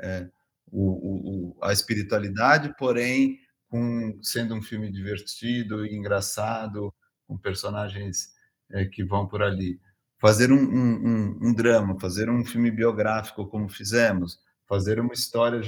é, 0.03 0.31
o, 0.71 1.55
o, 1.55 1.65
a 1.65 1.73
espiritualidade, 1.73 2.75
porém 2.79 3.39
com, 3.69 4.19
sendo 4.23 4.55
um 4.55 4.63
filme 4.63 4.91
divertido 4.91 5.85
e 5.85 5.95
engraçado, 5.95 6.93
com 7.27 7.37
personagens 7.39 8.29
é, 8.71 8.85
que 8.85 9.05
vão 9.05 9.27
por 9.27 9.43
ali. 9.43 9.81
Fazer 10.21 10.53
um, 10.53 10.57
um, 10.57 11.39
um, 11.43 11.53
drama, 11.53 11.99
fazer 12.01 12.31
um 12.31 12.45
filme 12.45 12.71
biográfico, 12.71 13.47
como 13.47 13.69
fizemos, 13.69 14.39
fazer 14.67 14.99
uma 14.99 15.13
história. 15.13 15.61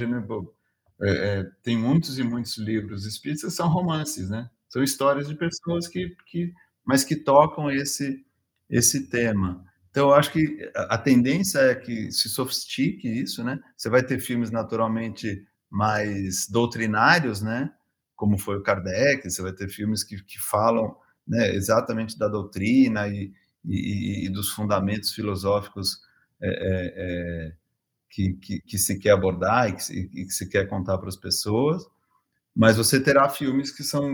É, 1.01 1.09
é, 1.09 1.43
tem 1.61 1.77
muitos 1.77 2.17
e 2.17 2.23
muitos 2.23 2.57
livros 2.57 3.05
espíritas 3.05 3.53
são 3.53 3.67
romances, 3.67 4.29
né? 4.29 4.49
São 4.69 4.83
histórias 4.83 5.27
de 5.27 5.35
pessoas 5.35 5.87
que, 5.87 6.15
que 6.25 6.53
mas 6.83 7.03
que 7.03 7.15
tocam 7.15 7.69
esse 7.69 8.25
esse 8.69 9.07
tema. 9.07 9.63
Então, 9.89 10.09
eu 10.09 10.13
acho 10.13 10.31
que 10.31 10.71
a 10.75 10.97
tendência 10.97 11.59
é 11.59 11.75
que 11.75 12.11
se 12.11 12.29
sofistique 12.29 13.07
isso, 13.07 13.43
né? 13.43 13.59
Você 13.75 13.89
vai 13.89 14.03
ter 14.03 14.19
filmes 14.19 14.51
naturalmente 14.51 15.45
mais 15.69 16.47
doutrinários, 16.47 17.41
né? 17.41 17.71
Como 18.15 18.37
foi 18.37 18.57
o 18.57 18.63
Kardec, 18.63 19.29
você 19.29 19.41
vai 19.41 19.53
ter 19.53 19.69
filmes 19.69 20.03
que, 20.03 20.23
que 20.23 20.39
falam 20.39 20.95
né, 21.27 21.53
exatamente 21.53 22.17
da 22.17 22.27
doutrina 22.27 23.07
e, 23.07 23.33
e, 23.65 24.25
e 24.25 24.29
dos 24.29 24.49
fundamentos 24.49 25.11
filosóficos 25.11 25.99
é, 26.41 26.49
é, 26.49 26.93
é 26.95 27.53
que, 28.09 28.33
que, 28.33 28.61
que, 28.61 28.77
se 28.77 28.97
quer 28.97 29.11
abordar 29.11 29.69
e 29.69 29.73
que, 29.73 29.83
se, 29.83 30.07
que 30.07 30.29
se 30.29 30.47
quer 30.47 30.67
contar 30.67 30.97
para 30.97 31.09
as 31.09 31.17
pessoas, 31.17 31.83
mas 32.55 32.77
você 32.77 32.99
terá 32.99 33.29
filmes 33.29 33.71
que 33.71 33.83
são 33.83 34.09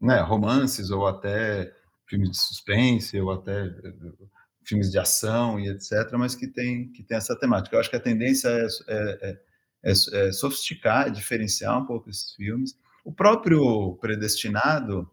né, 0.00 0.20
romances 0.20 0.90
ou 0.90 1.06
até 1.06 1.72
filmes 2.06 2.30
de 2.30 2.38
suspense 2.38 3.20
ou 3.20 3.32
até 3.32 3.68
filmes 4.64 4.90
de 4.90 4.98
ação 4.98 5.58
e 5.58 5.68
etc, 5.68 6.12
mas 6.12 6.34
que 6.34 6.46
tem 6.46 6.88
que 6.92 7.02
tem 7.02 7.16
essa 7.16 7.38
temática. 7.38 7.74
Eu 7.74 7.80
acho 7.80 7.90
que 7.90 7.96
a 7.96 8.00
tendência 8.00 8.48
é, 8.48 8.66
é, 8.88 9.38
é, 9.84 9.92
é 9.92 10.32
sofisticar, 10.32 11.10
diferenciar 11.10 11.80
um 11.80 11.86
pouco 11.86 12.10
esses 12.10 12.34
filmes. 12.34 12.78
O 13.04 13.12
próprio 13.12 13.96
Predestinado 14.00 15.10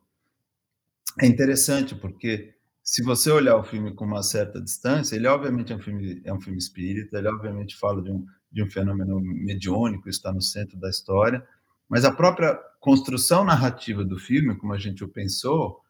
é 1.20 1.26
interessante 1.26 1.96
porque 1.96 2.54
se 2.84 3.04
você 3.04 3.30
olhar 3.32 3.56
o 3.58 3.64
filme 3.64 3.94
com 3.94 4.06
uma 4.06 4.24
certa 4.24 4.62
distância, 4.62 5.16
ele 5.16 5.28
obviamente 5.28 5.74
é 5.74 5.76
um 5.76 5.80
filme 5.80 6.22
é 6.24 6.34
um 6.34 6.42
filme 6.42 6.58
espírita, 6.58 7.18
ele 7.18 7.28
obviamente 7.28 7.76
fala 7.78 8.02
de 8.02 8.12
um 8.12 8.26
de 8.52 8.64
um 8.64 8.70
fenômeno 8.70 9.20
mediúnico, 9.22 10.10
está 10.10 10.34
no 10.34 10.42
centro 10.42 10.78
da 10.80 10.90
história, 10.90 11.46
mas 11.88 12.04
a 12.04 12.12
própria 12.12 12.56
construção 12.80 13.44
narrativa 13.44 14.04
do 14.04 14.18
filme, 14.18 14.56
como 14.56 14.74
a 14.74 14.78
gente 14.78 15.04
o 15.04 15.08
pensou, 15.08 15.82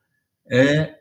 é 0.49 0.98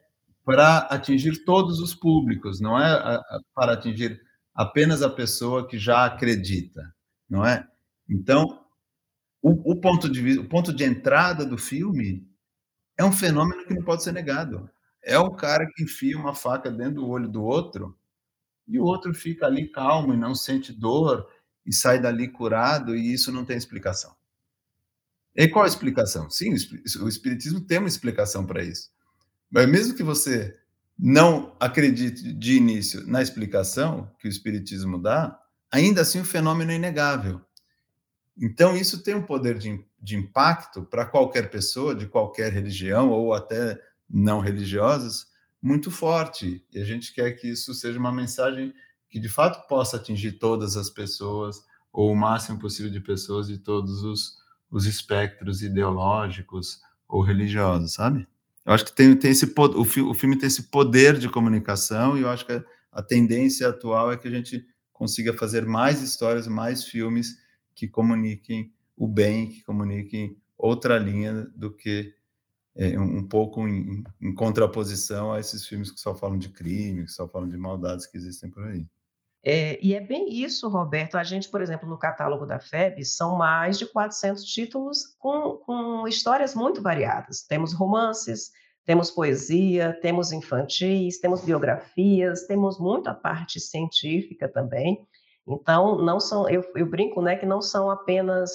para 0.48 0.78
atingir 0.78 1.44
todos 1.44 1.78
os 1.78 1.94
públicos, 1.94 2.58
não 2.58 2.80
é 2.80 3.20
para 3.54 3.74
atingir 3.74 4.18
apenas 4.54 5.02
a 5.02 5.10
pessoa 5.10 5.68
que 5.68 5.78
já 5.78 6.06
acredita, 6.06 6.90
não 7.28 7.44
é? 7.44 7.68
Então, 8.08 8.64
o, 9.42 9.72
o 9.72 9.78
ponto 9.78 10.08
de 10.08 10.38
o 10.38 10.48
ponto 10.48 10.72
de 10.72 10.84
entrada 10.84 11.44
do 11.44 11.58
filme 11.58 12.26
é 12.96 13.04
um 13.04 13.12
fenômeno 13.12 13.66
que 13.66 13.74
não 13.74 13.84
pode 13.84 14.02
ser 14.02 14.12
negado. 14.12 14.70
É 15.02 15.18
o 15.18 15.32
cara 15.32 15.66
que 15.66 15.84
enfia 15.84 16.16
uma 16.16 16.34
faca 16.34 16.70
dentro 16.70 17.02
do 17.02 17.08
olho 17.08 17.28
do 17.28 17.44
outro 17.44 17.94
e 18.66 18.78
o 18.78 18.84
outro 18.84 19.12
fica 19.12 19.44
ali 19.44 19.68
calmo 19.68 20.14
e 20.14 20.16
não 20.16 20.34
sente 20.34 20.72
dor 20.72 21.28
e 21.66 21.74
sai 21.74 22.00
dali 22.00 22.26
curado 22.26 22.96
e 22.96 23.12
isso 23.12 23.30
não 23.30 23.44
tem 23.44 23.58
explicação. 23.58 24.16
E 25.36 25.46
qual 25.46 25.66
a 25.66 25.68
explicação? 25.68 26.30
Sim, 26.30 26.54
o 27.02 27.06
Espiritismo 27.06 27.60
tem 27.60 27.80
uma 27.80 27.86
explicação 27.86 28.46
para 28.46 28.64
isso. 28.64 28.88
Mas 29.50 29.68
mesmo 29.68 29.94
que 29.94 30.02
você 30.02 30.58
não 30.98 31.54
acredite 31.60 32.32
de 32.32 32.56
início 32.56 33.06
na 33.06 33.22
explicação 33.22 34.10
que 34.18 34.26
o 34.26 34.30
Espiritismo 34.30 35.00
dá, 35.00 35.38
ainda 35.70 36.00
assim 36.02 36.20
o 36.20 36.24
fenômeno 36.24 36.72
é 36.72 36.74
inegável. 36.74 37.40
Então, 38.40 38.76
isso 38.76 39.02
tem 39.02 39.14
um 39.14 39.22
poder 39.22 39.58
de, 39.58 39.84
de 40.00 40.16
impacto 40.16 40.82
para 40.82 41.04
qualquer 41.04 41.50
pessoa, 41.50 41.94
de 41.94 42.06
qualquer 42.06 42.52
religião, 42.52 43.10
ou 43.10 43.32
até 43.32 43.80
não 44.08 44.40
religiosas, 44.40 45.26
muito 45.60 45.90
forte. 45.90 46.64
E 46.72 46.80
a 46.80 46.84
gente 46.84 47.12
quer 47.12 47.32
que 47.32 47.48
isso 47.48 47.74
seja 47.74 47.98
uma 47.98 48.12
mensagem 48.12 48.72
que 49.10 49.18
de 49.18 49.28
fato 49.28 49.66
possa 49.66 49.96
atingir 49.96 50.32
todas 50.32 50.76
as 50.76 50.90
pessoas, 50.90 51.64
ou 51.92 52.12
o 52.12 52.16
máximo 52.16 52.58
possível 52.58 52.90
de 52.90 53.00
pessoas 53.00 53.48
de 53.48 53.58
todos 53.58 54.02
os, 54.02 54.38
os 54.70 54.86
espectros 54.86 55.62
ideológicos 55.62 56.80
ou 57.08 57.22
religiosos, 57.22 57.94
sabe? 57.94 58.28
Eu 58.68 58.74
acho 58.74 58.84
que 58.84 58.92
tem, 58.94 59.16
tem 59.16 59.30
esse 59.30 59.50
o, 59.56 59.84
fi, 59.86 60.02
o 60.02 60.12
filme 60.12 60.36
tem 60.36 60.46
esse 60.46 60.64
poder 60.64 61.18
de 61.18 61.26
comunicação 61.26 62.18
e 62.18 62.20
eu 62.20 62.28
acho 62.28 62.44
que 62.44 62.52
a, 62.52 62.62
a 62.92 63.02
tendência 63.02 63.66
atual 63.66 64.12
é 64.12 64.16
que 64.18 64.28
a 64.28 64.30
gente 64.30 64.62
consiga 64.92 65.32
fazer 65.32 65.64
mais 65.64 66.02
histórias, 66.02 66.46
mais 66.46 66.84
filmes 66.84 67.38
que 67.74 67.88
comuniquem 67.88 68.70
o 68.94 69.08
bem, 69.08 69.48
que 69.48 69.62
comuniquem 69.62 70.36
outra 70.58 70.98
linha 70.98 71.50
do 71.56 71.74
que 71.74 72.14
é, 72.76 73.00
um 73.00 73.26
pouco 73.26 73.66
em, 73.66 74.04
em, 74.20 74.34
contraposição 74.34 75.32
a 75.32 75.40
esses 75.40 75.66
filmes 75.66 75.90
que 75.90 75.98
só 75.98 76.14
falam 76.14 76.36
de 76.36 76.50
crime, 76.50 77.06
que 77.06 77.10
só 77.10 77.26
falam 77.26 77.48
de 77.48 77.56
maldades 77.56 78.06
que 78.06 78.18
existem 78.18 78.50
por 78.50 78.64
aí. 78.64 78.86
É, 79.50 79.78
e 79.82 79.94
é 79.94 80.00
bem 80.00 80.28
isso, 80.28 80.68
Roberto. 80.68 81.16
A 81.16 81.24
gente, 81.24 81.48
por 81.48 81.62
exemplo, 81.62 81.88
no 81.88 81.96
catálogo 81.96 82.44
da 82.44 82.60
FEB, 82.60 83.02
são 83.02 83.34
mais 83.34 83.78
de 83.78 83.86
400 83.86 84.44
títulos 84.44 85.16
com, 85.18 85.56
com 85.64 86.06
histórias 86.06 86.54
muito 86.54 86.82
variadas. 86.82 87.46
Temos 87.46 87.72
romances, 87.72 88.50
temos 88.84 89.10
poesia, 89.10 89.98
temos 90.02 90.32
infantis, 90.32 91.18
temos 91.18 91.42
biografias, 91.42 92.46
temos 92.46 92.78
muita 92.78 93.14
parte 93.14 93.58
científica 93.58 94.46
também. 94.50 95.08
Então, 95.46 95.96
não 95.96 96.20
são, 96.20 96.46
eu, 96.46 96.62
eu 96.76 96.84
brinco, 96.84 97.22
né, 97.22 97.34
que 97.34 97.46
não 97.46 97.62
são 97.62 97.90
apenas 97.90 98.52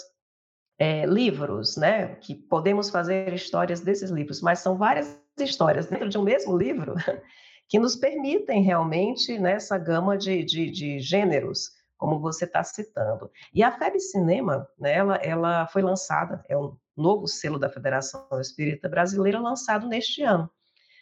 é, 0.77 1.07
livros, 1.07 1.75
né, 1.75 2.17
que 2.17 2.35
podemos 2.35 2.91
fazer 2.91 3.33
histórias 3.33 3.81
desses 3.81 4.11
livros, 4.11 4.43
mas 4.43 4.59
são 4.59 4.77
várias 4.77 5.19
histórias 5.39 5.87
dentro 5.87 6.07
de 6.07 6.19
um 6.19 6.23
mesmo 6.23 6.55
livro 6.55 6.93
que 7.67 7.79
nos 7.79 7.95
permitem 7.95 8.61
realmente 8.61 9.37
nessa 9.39 9.77
né, 9.77 9.83
gama 9.83 10.17
de, 10.17 10.43
de, 10.43 10.69
de 10.69 10.99
gêneros, 10.99 11.71
como 11.97 12.19
você 12.19 12.45
está 12.45 12.63
citando. 12.63 13.31
E 13.53 13.63
a 13.63 13.71
FEB 13.71 13.99
Cinema, 13.99 14.67
né, 14.77 14.93
ela, 14.93 15.15
ela 15.17 15.67
foi 15.67 15.81
lançada, 15.81 16.43
é 16.47 16.57
um 16.57 16.75
novo 16.95 17.27
selo 17.27 17.57
da 17.57 17.69
Federação 17.69 18.27
Espírita 18.39 18.87
Brasileira, 18.89 19.39
lançado 19.39 19.87
neste 19.87 20.21
ano. 20.21 20.49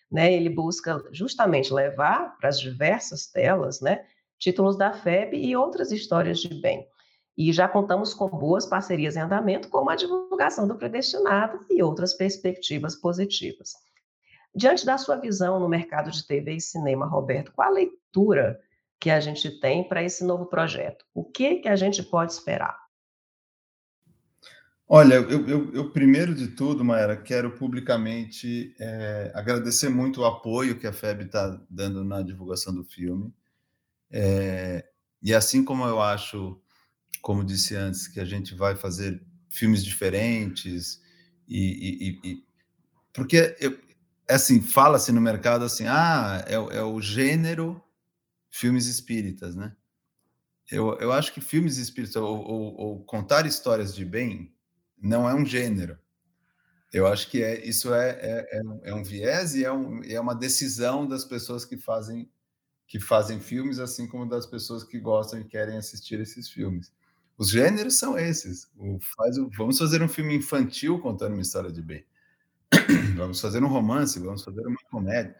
Né, 0.10 0.34
ele 0.34 0.50
busca 0.50 1.02
justamente 1.12 1.74
levar 1.74 2.38
para 2.38 2.50
as 2.50 2.60
diversas 2.60 3.28
telas 3.28 3.80
né, 3.82 4.06
títulos 4.38 4.78
da 4.78 4.93
FEB 4.93 5.38
e 5.38 5.56
outras 5.56 5.91
histórias 5.91 6.39
de 6.39 6.54
bem. 6.62 6.86
E 7.38 7.52
já 7.54 7.67
contamos 7.67 8.13
com 8.13 8.28
boas 8.28 8.65
parcerias 8.65 9.15
em 9.15 9.21
andamento, 9.21 9.69
como 9.69 9.89
a 9.89 9.95
divulgação 9.95 10.67
do 10.67 10.76
Predestinado 10.76 11.65
e 11.69 11.82
outras 11.82 12.13
perspectivas 12.13 12.95
positivas. 12.95 13.74
Diante 14.54 14.86
da 14.86 14.98
sua 14.98 15.16
visão 15.16 15.60
no 15.60 15.70
mercado 15.70 16.12
de 16.12 16.26
TV 16.26 16.56
e 16.56 16.62
cinema, 16.62 17.06
Roberto, 17.06 17.54
qual 17.54 17.70
a 17.70 17.72
leitura 17.72 18.60
que 19.00 19.10
a 19.10 19.20
gente 19.20 19.60
tem 19.60 19.88
para 19.88 20.04
esse 20.04 20.24
novo 20.24 20.46
projeto? 20.46 21.06
O 21.14 21.24
que, 21.24 21.58
que 21.58 21.68
a 21.68 21.76
gente 21.76 22.04
pode 22.04 22.34
esperar? 22.34 22.78
Olha, 24.94 25.16
eu, 25.16 25.48
eu, 25.48 25.74
eu 25.74 25.90
primeiro 25.92 26.36
de 26.36 26.50
tudo, 26.50 26.84
Maera, 26.84 27.16
quero 27.16 27.52
publicamente 27.52 28.76
é, 28.78 29.32
agradecer 29.34 29.88
muito 29.88 30.20
o 30.20 30.26
apoio 30.26 30.78
que 30.78 30.86
a 30.86 30.92
FEB 30.92 31.24
está 31.24 31.62
dando 31.70 32.04
na 32.04 32.22
divulgação 32.22 32.76
do 32.76 32.84
filme. 32.84 33.34
É, 34.12 34.86
e 35.24 35.34
assim 35.34 35.64
como 35.64 35.86
eu 35.86 36.02
acho, 36.02 36.62
como 37.22 37.46
disse 37.46 37.74
antes, 37.74 38.06
que 38.06 38.20
a 38.20 38.26
gente 38.26 38.54
vai 38.54 38.76
fazer 38.76 39.24
filmes 39.50 39.82
diferentes 39.82 41.02
e, 41.48 42.20
e, 42.24 42.30
e 42.30 42.44
porque 43.14 43.56
eu, 43.62 43.78
assim 44.34 44.62
fala-se 44.62 45.12
no 45.12 45.22
mercado 45.22 45.63
assim, 45.65 45.86
ah, 45.88 46.44
é, 46.48 46.54
é 46.54 46.84
o 46.84 47.02
gênero 47.02 47.82
filmes 48.50 48.86
espíritas, 48.88 49.56
né? 49.56 49.76
Eu, 50.70 50.98
eu 51.00 51.12
acho 51.12 51.34
que 51.34 51.41
filmes 51.41 51.78
espíritas 51.78 52.15
ou, 52.15 52.38
ou, 52.39 52.76
ou, 52.78 53.04
contar 53.04 53.46
histórias 53.46 53.94
de 53.94 54.06
bem 54.06 54.54
não 54.98 55.28
é 55.28 55.34
um 55.34 55.46
gênero. 55.46 55.98
Eu 56.94 57.08
acho 57.08 57.30
que 57.30 57.44
é, 57.44 57.65
isso 57.65 57.94
é, 57.94 58.10
é, 58.22 58.60
é, 58.60 58.63
um, 58.63 59.00
é 59.00 59.04
viés 59.04 59.56
e 59.56 59.65
é, 59.65 59.72
um, 59.72 60.02
é 60.04 60.20
uma 60.20 60.36
decisão 60.36 61.08
das 61.08 61.26
pessoas 61.26 61.65
que 61.65 61.78
fazem 61.78 62.30
que 62.88 63.00
fazem 63.00 63.39
filmes, 63.39 63.80
assim 63.80 64.06
como 64.06 64.28
das 64.28 64.46
pessoas 64.46 64.84
que 64.84 65.00
gostam 65.00 65.39
e 65.39 65.46
querem 65.46 65.78
assistir 65.78 66.20
esses 66.20 66.50
filmes. 66.50 66.91
Os 67.38 67.50
gêneros 67.50 67.98
são 67.98 68.20
esses. 68.20 68.70
O, 68.76 69.00
faz 69.15 69.38
o, 69.38 69.50
vamos 69.58 69.78
fazer 69.78 70.04
um 70.04 70.10
filme 70.10 70.36
infantil 70.36 71.00
contando 71.00 71.32
uma 71.32 71.41
história 71.41 71.72
de 71.72 71.82
bem. 71.82 72.06
vamos 73.16 73.40
fazer 73.40 73.64
um 73.64 73.68
romance, 73.68 74.20
vamos 74.20 74.44
fazer 74.44 74.66
uma 74.66 74.80
comédia. 74.90 75.36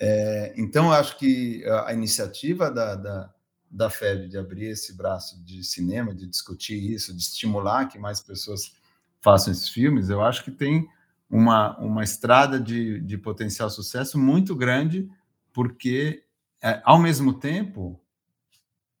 É, 0.00 0.54
então, 0.56 0.92
acho 0.92 1.18
que 1.18 1.64
a, 1.66 1.92
iniciativa 1.92 2.70
da, 2.70 2.94
da, 2.94 3.34
da 3.70 3.90
FEB 3.90 4.28
de 4.28 4.38
abrir 4.38 4.66
esse 4.66 4.96
braço 4.96 5.42
de 5.44 5.64
cinema, 5.64 6.14
de 6.14 6.26
discutir 6.26 6.78
isso, 6.78 7.14
de 7.14 7.20
estimular 7.20 7.86
que 7.86 7.98
mais 7.98 8.20
pessoas 8.20 8.72
façam 9.20 9.52
esses 9.52 9.68
filmes, 9.68 10.08
eu 10.08 10.22
acho 10.22 10.44
que 10.44 10.52
tem 10.52 10.88
uma, 11.28 11.76
uma 11.78 12.04
estrada 12.04 12.60
de, 12.60 13.00
de 13.00 13.18
potencial 13.18 13.68
sucesso 13.68 14.18
muito 14.18 14.54
grande, 14.54 15.10
porque, 15.52 16.24
é, 16.62 16.80
ao 16.84 16.98
mesmo 16.98 17.34
tempo, 17.34 18.00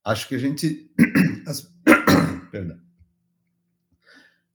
acho 0.04 0.26
que 0.26 0.34
a 0.34 0.38
gente. 0.38 0.90
As, 1.46 1.72
perdão. 2.50 2.78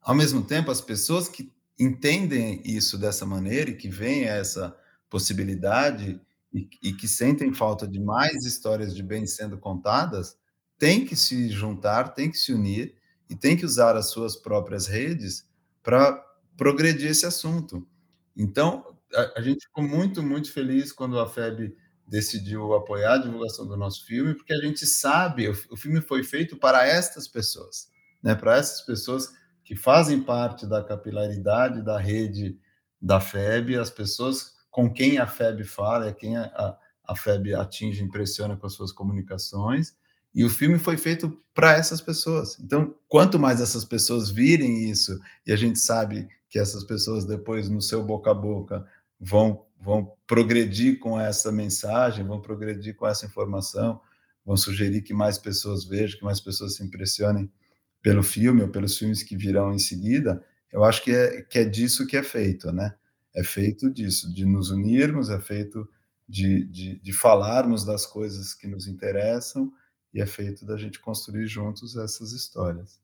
Ao 0.01 0.13
mesmo 0.13 0.43
tempo, 0.43 0.69
as 0.69 0.81
pessoas 0.81 1.29
que 1.29 1.52
entendem 1.79 2.61
isso 2.65 2.97
dessa 2.97 3.25
maneira 3.25 3.69
e 3.69 3.75
que 3.75 3.89
veem 3.89 4.25
essa 4.25 4.75
possibilidade 5.09 6.19
e, 6.53 6.69
e 6.81 6.93
que 6.93 7.07
sentem 7.07 7.53
falta 7.53 7.87
de 7.87 7.99
mais 7.99 8.45
histórias 8.45 8.95
de 8.95 9.01
bem 9.01 9.25
sendo 9.25 9.57
contadas, 9.57 10.37
têm 10.77 11.05
que 11.05 11.15
se 11.15 11.49
juntar, 11.49 12.09
têm 12.09 12.29
que 12.29 12.37
se 12.37 12.53
unir 12.53 12.95
e 13.29 13.35
têm 13.35 13.57
que 13.57 13.65
usar 13.65 13.95
as 13.95 14.09
suas 14.09 14.35
próprias 14.35 14.87
redes 14.87 15.47
para 15.81 16.13
progredir 16.55 17.09
esse 17.09 17.25
assunto. 17.25 17.87
Então, 18.35 18.97
a, 19.13 19.39
a, 19.39 19.41
gente 19.41 19.65
ficou 19.65 19.83
muito, 19.83 20.21
muito 20.21 20.51
feliz 20.51 20.91
quando 20.91 21.19
a 21.19 21.27
FEB 21.27 21.75
decidiu 22.07 22.73
apoiar 22.73 23.13
a 23.13 23.17
divulgação 23.17 23.67
do 23.67 23.77
nosso 23.77 24.05
filme, 24.05 24.35
porque 24.35 24.53
a 24.53 24.61
gente 24.61 24.85
sabe, 24.85 25.47
o, 25.47 25.55
o 25.71 25.77
filme 25.77 26.01
foi 26.01 26.23
feito 26.23 26.57
para 26.57 26.85
estas 26.85 27.27
pessoas, 27.27 27.87
né? 28.21 28.35
para 28.35 28.57
essas 28.57 28.81
pessoas 28.81 29.31
que 29.63 29.75
fazem 29.75 30.21
parte 30.21 30.67
da 30.67 30.83
capilaridade 30.83 31.81
da 31.81 31.97
rede 31.97 32.57
da 33.01 33.19
FEB, 33.19 33.77
as 33.77 33.89
pessoas 33.89 34.53
com 34.69 34.91
quem 34.91 35.17
a 35.17 35.27
FEB 35.27 35.63
fala, 35.63 36.07
é 36.07 36.13
quem 36.13 36.35
a, 36.35 36.77
a 37.05 37.15
FEB 37.15 37.53
atinge, 37.53 38.03
impressiona 38.03 38.57
com 38.57 38.65
as 38.65 38.73
suas 38.73 38.91
comunicações, 38.91 39.95
e 40.33 40.43
o 40.43 40.49
filme 40.49 40.79
foi 40.79 40.97
feito 40.97 41.39
para 41.53 41.73
essas 41.73 42.01
pessoas. 42.01 42.59
Então, 42.59 42.95
quanto 43.07 43.37
mais 43.37 43.61
essas 43.61 43.85
pessoas 43.85 44.31
virem 44.31 44.89
isso, 44.89 45.19
e 45.45 45.51
a 45.51 45.55
gente 45.55 45.77
sabe 45.77 46.27
que 46.49 46.57
essas 46.57 46.83
pessoas 46.83 47.25
depois, 47.25 47.69
no 47.69 47.81
seu 47.81 48.03
boca 48.03 48.31
a 48.31 48.33
boca, 48.33 48.85
vão, 49.19 49.65
vão 49.79 50.13
progredir 50.25 50.99
com 50.99 51.19
essa 51.19 51.51
mensagem, 51.51 52.25
vão 52.25 52.41
progredir 52.41 52.95
com 52.95 53.05
essa 53.05 53.25
informação, 53.25 54.01
vão 54.43 54.57
sugerir 54.57 55.03
que 55.03 55.13
mais 55.13 55.37
pessoas 55.37 55.85
vejam, 55.85 56.17
que 56.17 56.25
mais 56.25 56.39
pessoas 56.39 56.75
se 56.75 56.83
impressionem 56.83 57.51
pelo 58.03 58.21
filme 58.21 58.61
ou 58.61 58.67
pelos 58.67 58.97
filmes 58.97 59.23
que 59.23 59.35
virão 59.35 59.73
em 59.73 59.79
seguida. 59.79 60.43
Eu 60.71 60.83
acho 60.83 61.01
que 61.01 61.11
é, 61.11 61.41
que 61.41 61.57
é 61.57 61.65
disso 61.65 62.05
que 62.05 62.17
é 62.17 62.21
feito, 62.21 62.71
né? 62.71 62.93
É 63.33 63.43
feito 63.43 63.89
disso, 63.89 64.31
de 64.31 64.45
nos 64.45 64.69
unirmos, 64.69 65.29
é 65.29 65.39
feito 65.39 65.89
de, 66.27 66.65
de, 66.65 66.99
de 66.99 67.13
falarmos 67.13 67.85
das 67.85 68.05
coisas 68.05 68.53
que 68.53 68.67
nos 68.67 68.87
interessam 68.87 69.71
e 70.13 70.21
é 70.21 70.25
feito 70.25 70.65
da 70.65 70.77
gente 70.77 70.99
construir 70.99 71.47
juntos 71.47 71.95
essas 71.95 72.33
histórias. 72.33 73.01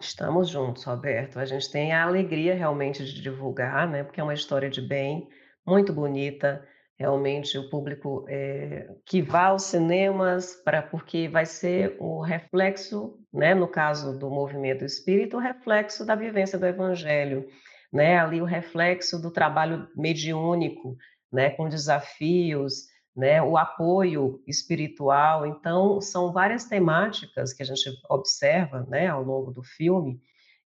Estamos 0.00 0.48
juntos, 0.48 0.84
Roberto. 0.84 1.38
A 1.38 1.44
gente 1.44 1.70
tem 1.70 1.92
a 1.92 2.04
alegria 2.04 2.54
realmente 2.54 3.04
de 3.04 3.20
divulgar, 3.20 3.88
né? 3.88 4.02
Porque 4.02 4.20
é 4.20 4.24
uma 4.24 4.34
história 4.34 4.70
de 4.70 4.80
bem, 4.80 5.28
muito 5.66 5.92
bonita. 5.92 6.66
Realmente 6.98 7.58
o 7.58 7.68
público 7.68 8.24
é, 8.28 8.88
que 9.04 9.20
vá 9.20 9.46
aos 9.46 9.64
cinemas 9.64 10.54
para 10.64 10.80
porque 10.80 11.28
vai 11.28 11.44
ser 11.44 11.96
o 11.98 12.20
reflexo, 12.20 13.18
né? 13.32 13.54
No 13.54 13.66
caso 13.66 14.16
do 14.18 14.30
movimento 14.30 14.84
espírita, 14.84 15.36
o 15.36 15.40
reflexo 15.40 16.06
da 16.06 16.14
vivência 16.14 16.58
do 16.58 16.66
Evangelho, 16.66 17.48
né? 17.92 18.18
Ali 18.18 18.40
o 18.40 18.44
reflexo 18.44 19.20
do 19.20 19.30
trabalho 19.30 19.88
mediúnico, 19.96 20.96
né? 21.32 21.50
Com 21.50 21.68
desafios, 21.68 22.84
né, 23.16 23.40
o 23.40 23.56
apoio 23.56 24.42
espiritual. 24.46 25.46
Então, 25.46 26.00
são 26.00 26.32
várias 26.32 26.64
temáticas 26.64 27.52
que 27.52 27.62
a 27.62 27.66
gente 27.66 27.88
observa 28.10 28.84
né, 28.88 29.06
ao 29.06 29.22
longo 29.22 29.52
do 29.52 29.62
filme, 29.62 30.20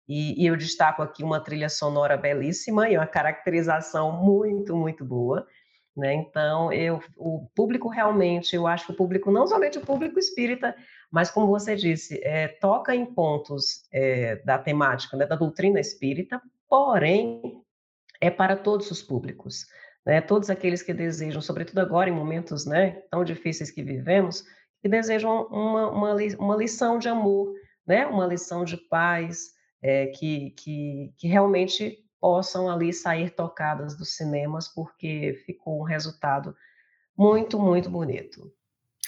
e, 0.09 0.43
e, 0.43 0.47
eu 0.47 0.57
destaco 0.57 1.03
aqui 1.03 1.23
uma 1.23 1.39
trilha 1.39 1.69
sonora 1.69 2.17
belíssima 2.17 2.89
e 2.89 2.97
uma 2.97 3.05
caracterização 3.05 4.11
muito, 4.11 4.75
muito 4.75 5.05
boa. 5.05 5.45
Né? 5.99 6.13
Então, 6.13 6.71
eu, 6.71 7.01
o 7.17 7.47
público 7.55 7.89
realmente, 7.89 8.55
eu 8.55 8.65
acho 8.65 8.87
que 8.87 8.91
o 8.93 8.95
público, 8.95 9.31
não 9.31 9.45
somente 9.45 9.77
o 9.77 9.85
público 9.85 10.17
espírita, 10.17 10.75
mas 11.11 11.29
como 11.29 11.47
você 11.47 11.75
disse, 11.75 12.19
é, 12.23 12.47
toca 12.47 12.95
em 12.95 13.05
pontos 13.05 13.83
é, 13.91 14.37
da 14.37 14.57
temática, 14.57 15.17
né, 15.17 15.25
da 15.25 15.35
doutrina 15.35 15.79
espírita, 15.79 16.41
porém, 16.67 17.61
é 18.21 18.29
para 18.29 18.55
todos 18.55 18.89
os 18.89 19.01
públicos 19.01 19.65
né, 20.05 20.21
todos 20.21 20.49
aqueles 20.49 20.81
que 20.81 20.93
desejam, 20.93 21.41
sobretudo 21.41 21.79
agora 21.79 22.09
em 22.09 22.13
momentos 22.13 22.65
né, 22.65 23.03
tão 23.11 23.23
difíceis 23.23 23.69
que 23.69 23.83
vivemos, 23.83 24.43
que 24.81 24.89
desejam 24.89 25.45
uma, 25.47 25.91
uma, 25.91 26.15
uma 26.39 26.55
lição 26.55 26.97
de 26.97 27.07
amor, 27.07 27.53
né, 27.85 28.07
uma 28.07 28.25
lição 28.25 28.63
de 28.63 28.75
paz, 28.75 29.51
é, 29.81 30.07
que, 30.07 30.51
que, 30.51 31.13
que 31.17 31.27
realmente 31.27 31.99
possam 32.19 32.69
ali 32.69 32.93
sair 32.93 33.31
tocadas 33.31 33.95
dos 33.95 34.15
cinemas, 34.15 34.67
porque 34.67 35.41
ficou 35.45 35.79
um 35.79 35.83
resultado 35.83 36.55
muito, 37.17 37.59
muito 37.59 37.89
bonito. 37.89 38.51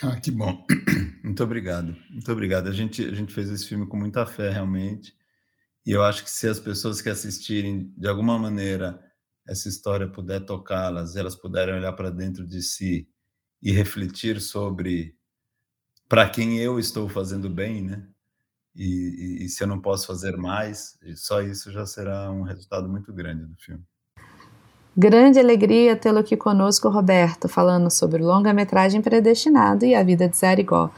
Ah, 0.03 0.19
que 0.19 0.31
bom. 0.31 0.65
Muito 1.23 1.43
obrigado. 1.43 1.95
Muito 2.09 2.31
obrigado. 2.31 2.67
A 2.67 2.71
gente, 2.71 3.05
a 3.05 3.13
gente 3.13 3.31
fez 3.31 3.49
esse 3.49 3.67
filme 3.67 3.85
com 3.85 3.95
muita 3.95 4.25
fé, 4.25 4.49
realmente. 4.49 5.15
E 5.85 5.91
eu 5.91 6.03
acho 6.03 6.23
que 6.23 6.31
se 6.31 6.47
as 6.47 6.59
pessoas 6.59 7.01
que 7.01 7.09
assistirem, 7.09 7.93
de 7.95 8.07
alguma 8.07 8.37
maneira, 8.39 8.99
essa 9.47 9.69
história 9.69 10.07
puder 10.07 10.39
tocá-las, 10.43 11.15
elas 11.15 11.35
puderem 11.35 11.75
olhar 11.75 11.93
para 11.93 12.09
dentro 12.09 12.47
de 12.47 12.63
si 12.63 13.07
e 13.61 13.71
refletir 13.71 14.41
sobre 14.41 15.15
para 16.09 16.27
quem 16.27 16.59
eu 16.59 16.79
estou 16.79 17.07
fazendo 17.07 17.49
bem, 17.49 17.83
né? 17.83 18.07
E, 18.75 18.83
e, 19.41 19.45
e, 19.45 19.49
se 19.49 19.63
eu 19.63 19.67
não 19.67 19.81
posso 19.81 20.07
fazer 20.07 20.37
mais, 20.37 20.97
só 21.15 21.41
isso 21.41 21.71
já 21.71 21.85
será 21.85 22.31
um 22.31 22.43
resultado 22.43 22.87
muito 22.87 23.13
grande 23.13 23.45
do 23.45 23.55
filme. 23.57 23.83
Grande 24.95 25.39
alegria 25.39 25.95
tê-lo 25.95 26.19
aqui 26.19 26.35
conosco, 26.35 26.89
Roberto, 26.89 27.47
falando 27.47 27.89
sobre 27.89 28.21
o 28.21 28.25
longa-metragem 28.25 29.01
Predestinado 29.01 29.85
e 29.85 29.95
a 29.95 30.03
Vida 30.03 30.27
de 30.27 30.37
Zé 30.37 30.49
Arigó, 30.49 30.89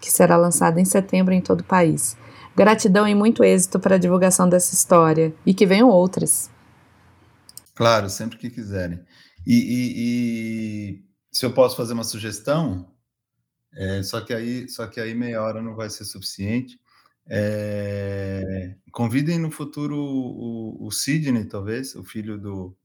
que 0.00 0.10
será 0.10 0.36
lançado 0.36 0.78
em 0.78 0.84
setembro 0.84 1.34
em 1.34 1.40
todo 1.40 1.60
o 1.60 1.64
país. 1.64 2.16
Gratidão 2.56 3.06
e 3.08 3.14
muito 3.14 3.42
êxito 3.42 3.78
para 3.78 3.96
a 3.96 3.98
divulgação 3.98 4.48
dessa 4.48 4.74
história 4.74 5.34
e 5.44 5.54
que 5.54 5.66
venham 5.66 5.88
outras. 5.88 6.50
Claro, 7.74 8.10
sempre 8.10 8.36
que 8.36 8.50
quiserem. 8.50 9.00
E, 9.46 9.54
e, 9.54 9.92
e 9.96 11.04
se 11.30 11.44
eu 11.44 11.52
posso 11.52 11.76
fazer 11.76 11.94
uma 11.94 12.04
sugestão, 12.04 12.86
é, 13.74 14.02
só 14.02 14.20
que 14.20 14.34
aí, 14.34 14.68
só 14.68 14.86
que 14.86 15.00
aí 15.00 15.14
meia 15.14 15.42
hora 15.42 15.62
não 15.62 15.74
vai 15.74 15.88
ser 15.88 16.04
suficiente. 16.04 16.78
É, 17.28 18.74
convidem 18.90 19.38
no 19.38 19.50
futuro 19.50 19.96
o, 19.96 20.86
o, 20.86 20.90
Sidney, 20.90 21.44
talvez, 21.44 21.94
o 21.94 22.04
filho 22.04 22.38
do, 22.38 22.76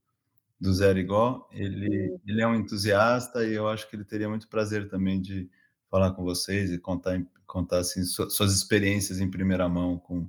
do 0.60 0.72
Zé 0.72 0.92
Rigó. 0.92 1.48
Ele, 1.52 2.18
ele 2.26 2.42
é 2.42 2.46
um 2.46 2.54
entusiasta 2.54 3.44
e 3.44 3.54
eu 3.54 3.68
acho 3.68 3.88
que 3.88 3.96
ele 3.96 4.04
teria 4.04 4.28
muito 4.28 4.48
prazer 4.48 4.88
também 4.88 5.20
de 5.20 5.48
falar 5.90 6.12
com 6.12 6.22
vocês 6.22 6.70
e 6.70 6.78
contar, 6.78 7.20
contar 7.46 7.78
assim, 7.78 8.02
suas 8.04 8.54
experiências 8.54 9.20
em 9.20 9.30
primeira 9.30 9.68
mão 9.68 9.98
com, 9.98 10.28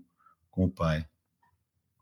com 0.49 0.66
o 0.66 0.72
pai. 0.72 1.05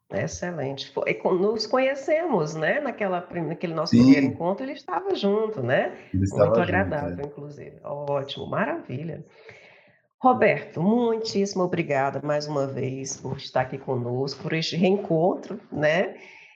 Excelente. 0.09 0.93
Nos 1.25 1.67
conhecemos, 1.67 2.55
né? 2.55 2.79
Naquela, 2.79 3.27
naquele 3.45 3.73
nosso 3.73 3.91
Sim. 3.91 4.03
primeiro 4.03 4.25
encontro, 4.27 4.63
ele 4.63 4.71
estava 4.71 5.13
junto, 5.13 5.61
né? 5.61 5.97
Ele 6.13 6.23
Muito 6.29 6.59
agradável, 6.59 7.09
junto, 7.09 7.21
é. 7.21 7.25
inclusive. 7.25 7.79
Ótimo, 7.83 8.47
maravilha. 8.47 9.25
Roberto, 10.19 10.81
muitíssimo 10.81 11.63
obrigada 11.63 12.19
mais 12.23 12.47
uma 12.47 12.65
vez 12.65 13.17
por 13.17 13.37
estar 13.37 13.61
aqui 13.61 13.77
conosco, 13.77 14.41
por 14.41 14.53
este 14.53 14.75
reencontro, 14.75 15.61
né? 15.71 16.15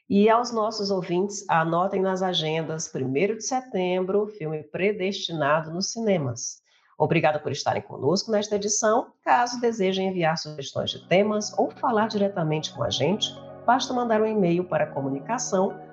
E 0.09 0.27
aos 0.31 0.51
nossos 0.51 0.89
ouvintes, 0.89 1.45
anotem 1.47 2.01
nas 2.01 2.23
agendas, 2.23 2.91
1 2.93 3.37
de 3.37 3.41
setembro, 3.45 4.25
filme 4.25 4.63
Predestinado 4.63 5.71
nos 5.71 5.91
cinemas. 5.91 6.59
Obrigada 6.97 7.39
por 7.39 7.51
estarem 7.51 7.83
conosco 7.83 8.31
nesta 8.31 8.55
edição. 8.55 9.13
Caso 9.23 9.61
desejem 9.61 10.09
enviar 10.09 10.39
sugestões 10.39 10.89
de 10.89 11.07
temas 11.07 11.55
ou 11.55 11.69
falar 11.69 12.07
diretamente 12.07 12.73
com 12.73 12.83
a 12.83 12.89
gente, 12.89 13.29
basta 13.63 13.93
mandar 13.93 14.21
um 14.21 14.27
e-mail 14.27 14.63
para 14.63 14.87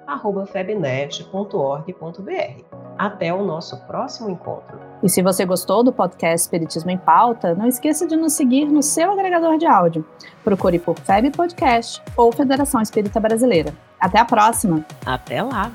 comunicação@febnet.org.br. 0.09 2.64
Até 2.96 3.32
o 3.32 3.44
nosso 3.44 3.76
próximo 3.86 4.30
encontro. 4.30 4.80
E 5.02 5.09
se 5.09 5.22
você 5.22 5.44
gostou 5.44 5.84
do 5.84 5.92
podcast 5.92 6.46
Espiritismo 6.46 6.90
em 6.90 6.98
Pauta, 6.98 7.54
não 7.54 7.66
esqueça 7.66 8.06
de 8.06 8.16
nos 8.16 8.32
seguir 8.32 8.66
no 8.66 8.82
seu 8.82 9.12
agregador 9.12 9.59
de 9.59 9.66
áudio. 9.66 10.04
Procure 10.42 10.78
por 10.78 10.98
FEB 10.98 11.30
Podcast 11.30 12.02
ou 12.16 12.32
Federação 12.32 12.80
Espírita 12.80 13.20
Brasileira. 13.20 13.74
Até 14.00 14.18
a 14.18 14.24
próxima. 14.24 14.84
Até 15.06 15.42
lá. 15.42 15.70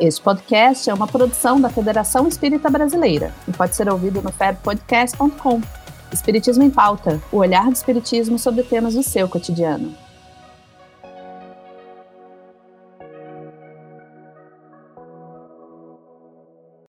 Este 0.00 0.20
podcast 0.20 0.90
é 0.90 0.94
uma 0.94 1.06
produção 1.06 1.60
da 1.60 1.70
Federação 1.70 2.26
Espírita 2.26 2.68
Brasileira 2.68 3.32
e 3.46 3.52
pode 3.52 3.76
ser 3.76 3.88
ouvido 3.88 4.20
no 4.20 4.32
febpodcast.com. 4.32 5.60
Espiritismo 6.12 6.64
em 6.64 6.70
Pauta, 6.70 7.20
o 7.30 7.36
olhar 7.38 7.64
do 7.64 7.72
Espiritismo 7.72 8.38
sobre 8.38 8.64
temas 8.64 8.94
do 8.94 9.02
seu 9.02 9.28
cotidiano. 9.28 9.94